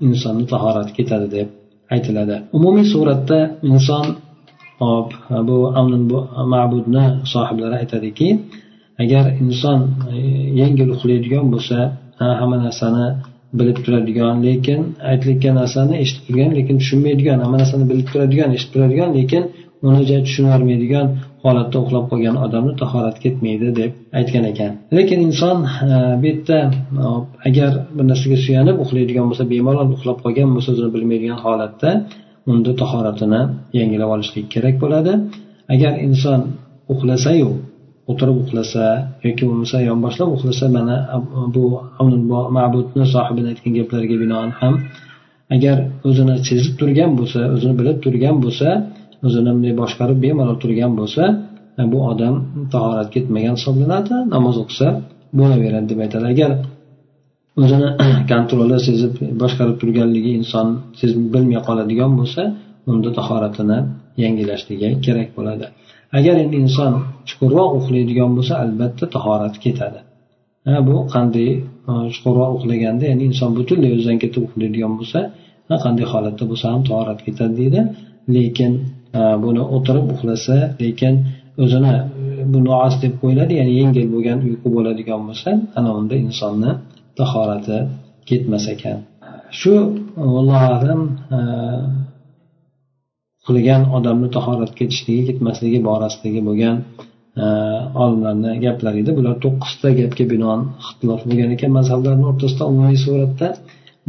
insonni 0.08 0.46
tahorati 0.54 0.91
ketadi 1.00 1.28
deb 1.36 1.48
aytiladi. 1.93 2.36
Umumiy 2.58 2.86
suratda 2.93 3.39
inson 3.72 4.06
hop 4.82 5.10
bu 5.48 5.58
ma'budni 6.54 7.06
sohiblari 7.34 7.76
aytadiki 7.82 8.30
agar 9.04 9.26
inson 9.43 9.80
yengil 10.62 10.89
uxlaydigan 10.96 11.46
bo'lsa 11.54 11.78
hamma 12.39 12.58
narsani 12.66 13.06
bilib 13.58 13.78
turadigan 13.86 14.36
lekin 14.47 14.80
aytilayotgan 15.12 15.56
narsani 15.62 15.95
eshitib 16.04 16.24
turgan 16.28 16.52
lekin 16.60 16.76
tushunmaydigan 16.82 17.38
hamma 17.43 17.58
narsani 17.62 17.86
bilib 17.91 18.08
turadigan 18.12 18.50
eshitib 18.56 18.74
turadigan 18.76 19.10
lekin 19.20 19.43
uni 19.88 20.04
tushunolmaydigan 20.28 21.08
holatda 21.43 21.78
uxlab 21.84 22.06
qolgan 22.12 22.36
odamni 22.45 22.74
tahorat 22.82 23.18
ketmaydi 23.24 23.68
deb 23.80 23.91
aytgan 24.20 24.45
ekan. 24.52 24.72
Lekin 24.97 25.20
inson 25.28 25.58
e, 25.66 25.97
bu 26.22 26.26
yerda 26.32 26.58
e, 27.04 27.06
agar 27.47 27.72
bir 27.97 28.06
narsaga 28.12 28.38
suyanib 28.45 28.78
uxlaydigan 28.84 29.26
bo'lsa 29.30 29.43
bemalol 29.54 29.89
uxlab 29.95 30.18
qolgan 30.26 30.50
bo'lsa 30.56 30.70
o'zini 30.74 30.89
bilmaydigan 30.95 31.39
holatda 31.45 31.89
unda 32.52 32.72
tahoratini 32.82 33.41
yangilab 33.80 34.10
olishlik 34.16 34.45
kerak 34.54 34.76
bo'ladi. 34.84 35.14
Agar 35.74 35.93
inson 36.08 36.39
uxlasayu 36.93 37.50
o'tirib 38.12 38.38
uxlasa 38.43 38.84
yoki 39.26 39.43
bo'lmasa 39.49 39.78
yonboshlab 39.89 40.30
uxlasa 40.36 40.66
mana 40.78 40.95
bu 41.55 41.64
ma'budni 42.57 43.05
sohibini 43.14 43.47
aytgan 43.51 43.74
gaplariga 43.80 44.18
binoan 44.24 44.49
ham 44.60 44.74
agar 45.55 45.78
o'zini 46.10 46.36
sezib 46.49 46.74
turgan 46.80 47.12
bo'lsa 47.20 47.39
o'zini 47.55 47.74
bilib 47.80 47.97
turgan 48.05 48.36
bo'lsa 48.43 48.70
o'zini 49.28 49.49
bunday 49.55 49.74
boshqarib 49.82 50.18
bemalol 50.26 50.57
turgan 50.64 50.91
bo'lsa 50.99 51.24
bu 51.93 51.99
odam 52.12 52.36
tahorat 52.74 53.10
ketmagan 53.16 53.55
hisoblanadi 53.60 54.16
namoz 54.36 54.55
o'qisa 54.64 54.88
bo'laveradi 55.39 55.88
deb 55.91 55.99
aytadi. 56.05 56.26
Agar 56.34 56.51
o'zini 57.64 57.89
kontroli 58.32 58.78
sezib 58.88 59.14
boshqarib 59.41 59.78
turganligi 59.82 60.32
inson 60.39 60.68
sezib 60.99 61.24
bilmay 61.34 61.60
qoladigan 61.68 62.12
bo'lsa 62.20 62.41
unda 62.91 63.10
tahoratini 63.20 63.80
yangilashligi 64.24 64.89
kerak 65.05 65.30
bo'ladi. 65.38 65.66
Agar 66.18 66.36
endi 66.43 66.55
inson 66.66 66.93
chuqurroq 67.30 67.72
uxlaydigan 67.80 68.32
bo'lsa 68.38 68.53
albatta 68.64 69.05
tahorati 69.16 69.60
ketadi. 69.66 69.99
Ha 70.68 70.76
bu 70.88 70.95
qanday 71.16 71.49
chuqurroq 72.16 72.51
uxlaganda 72.57 73.03
ya'ni 73.12 73.24
inson 73.30 73.49
butunlay 73.57 73.91
o'zidan 73.97 74.18
ketib 74.24 74.41
uxlaydigan 74.47 74.93
bo'lsa 74.99 75.20
qanday 75.86 76.05
holatda 76.14 76.43
bo'lsa 76.51 76.66
ham 76.74 76.82
tahorat 76.89 77.20
ketadi 77.28 77.53
deydi. 77.62 77.82
Lekin 78.36 78.74
buni 79.43 79.62
o'tirib 79.76 80.05
uxlasa 80.14 80.57
lekin 80.84 81.14
o'zini 81.64 81.95
e, 81.97 82.01
bu 82.51 82.60
noas 82.68 82.95
deb 83.03 83.14
qo'yiladi 83.22 83.53
ya'ni 83.60 83.74
yengil 83.82 84.07
bo'lgan 84.14 84.39
uyqu 84.47 84.68
bo'ladigan 84.76 85.22
bo'lsa 85.28 85.49
ana 85.80 85.89
unda 85.99 86.16
insonni 86.26 86.72
tahorati 87.20 87.78
ketmas 88.30 88.66
ekan. 88.74 88.97
Shu 89.60 89.74
e, 90.22 90.24
allohu 90.39 90.68
alam 90.78 91.01
e, 91.38 91.39
qilgan 93.50 93.82
odamni 93.97 94.30
tahoratga 94.36 94.76
ketishligi 94.82 95.24
ketmasligi 95.30 95.80
borasidagi 95.89 96.41
bo'lgan 96.47 96.76
e, 97.43 97.45
olimlarni 98.04 98.52
gaplari 98.66 98.97
edi. 99.04 99.12
Bular 99.18 99.36
to'qqizta 99.45 99.89
gapga 100.00 100.26
binoan 100.34 100.62
ixtilof 100.84 101.22
bo'lgan 101.30 101.50
ekan 101.56 101.72
mazhablarni 101.80 102.26
o'rtasida 102.32 102.64
umumiy 102.72 103.00
suratda. 103.06 103.47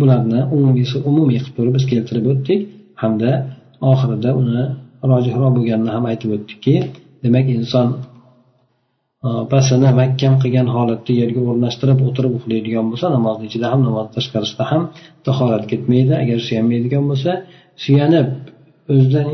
Bularni 0.01 0.41
umumiy 0.57 0.87
umumiy 1.11 1.39
qilib 1.41 1.57
turib 1.57 1.73
biz 1.79 1.85
keltirib 1.93 2.27
o'tdik. 2.33 2.61
Hamda 3.03 3.31
oxirida 3.93 4.31
uni 4.43 4.63
rojihroq 5.11 5.53
bo'lganini 5.57 5.91
ham 5.97 6.05
aytib 6.11 6.31
o'tdikki 6.37 6.77
demak 7.25 7.47
inson 7.59 7.89
e, 9.27 9.29
pasini 9.53 9.91
mahkam 10.01 10.35
qilgan 10.43 10.69
holatda 10.77 11.13
yerga 11.21 11.41
o'rnashtirib 11.51 11.99
o'tirib 12.09 12.33
uxlaydigan 12.39 12.87
bo'lsa 12.91 13.07
namozni 13.17 13.45
ichida 13.51 13.67
ham 13.73 13.81
namoz 13.89 14.07
tashqarisida 14.17 14.65
ham 14.73 14.83
tahorat 15.27 15.65
ketmaydi. 15.73 16.13
Agar 16.23 16.39
suyanmaydigan 16.47 17.05
bo'lsa 17.11 17.33
suyanib 17.85 18.29
o'zidan 18.93 19.27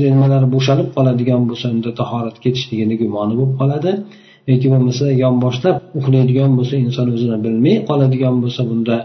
nimalari 0.00 0.48
bo'shalib 0.54 0.88
qoladigan 0.96 1.42
bo'lsa 1.50 1.66
unda 1.74 1.90
tahorat 2.00 2.36
ketishligini 2.44 2.94
gumoni 3.02 3.34
bo'lib 3.38 3.54
qoladi. 3.60 3.92
Yoki 4.50 4.66
bo'lmasa 4.72 5.04
yonboshlab 5.24 5.76
uxlaydigan 5.98 6.50
bo'lsa 6.58 6.74
inson 6.84 7.06
o'zini 7.14 7.38
bilmay 7.44 7.76
qoladigan 7.88 8.34
bo'lsa 8.42 8.62
bunda 8.70 8.96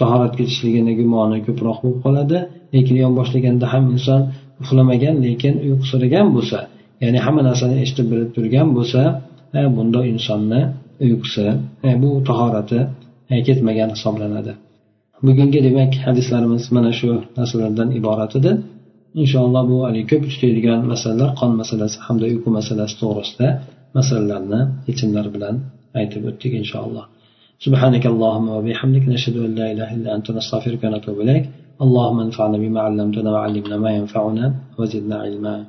tahorat 0.00 0.32
ketishligini 0.38 0.92
gumoni 1.00 1.38
ko'proq 1.46 1.78
bo'lib 1.84 1.98
qoladi. 2.06 2.38
Lekin 2.74 2.96
yonboshlaganda 3.04 3.66
ham 3.72 3.84
inson 3.94 4.20
uxlamagan 4.62 5.14
lekin 5.26 5.54
uyqusiragan 5.66 6.26
bo'lsa 6.36 6.58
ya'ni 7.02 7.18
hamma 7.24 7.42
narsani 7.48 7.76
eshitib 7.84 8.06
bilib 8.12 8.30
turgan 8.36 8.68
bo'lsa 8.76 9.00
bunda 9.76 10.00
insonni 10.12 10.60
uyqusi 11.06 11.46
bu 12.02 12.10
tahorati 12.28 12.80
ketmagan 13.46 13.90
hisoblanadi. 13.94 14.52
Bugungi 15.26 15.60
demak 15.66 15.92
hadislarimiz 16.06 16.64
mana 16.76 16.92
shu 16.98 17.10
narsalardan 17.38 17.88
iborat 17.98 18.32
edi. 18.40 18.50
inshaalloh 19.21 19.63
bu 19.69 19.75
haligi 19.85 20.05
ko'p 20.11 20.23
tutadigan 20.31 20.79
masalalar 20.93 21.29
qon 21.39 21.51
masalasi 21.61 21.97
hamda 22.05 22.25
uyqu 22.31 22.49
masalasi 22.59 22.93
to'g'risida 23.01 23.47
masalalarni 23.97 24.61
yechimlari 24.89 25.29
bilan 25.35 25.55
aytib 25.99 26.21
o'tdik 26.29 26.53
inshaalloh 26.63 27.05
سبحانك 27.65 28.05
اللهم 28.13 28.47
وبحمدك 28.57 29.03
نشهد 29.13 29.35
أن 29.37 29.51
لا 29.59 29.65
إله 29.73 29.89
إلا 29.97 30.09
أنت 30.17 30.27
نستغفرك 30.37 30.81
ونتوب 30.83 31.17
إليك 31.23 31.45
اللهم 31.85 32.19
انفعنا 32.27 32.57
بما 32.63 32.79
علمتنا 32.87 33.29
وعلمنا 33.31 33.77
ما 33.77 33.91
ينفعنا 33.99 34.45
وزدنا 34.77 35.15
علما 35.23 35.65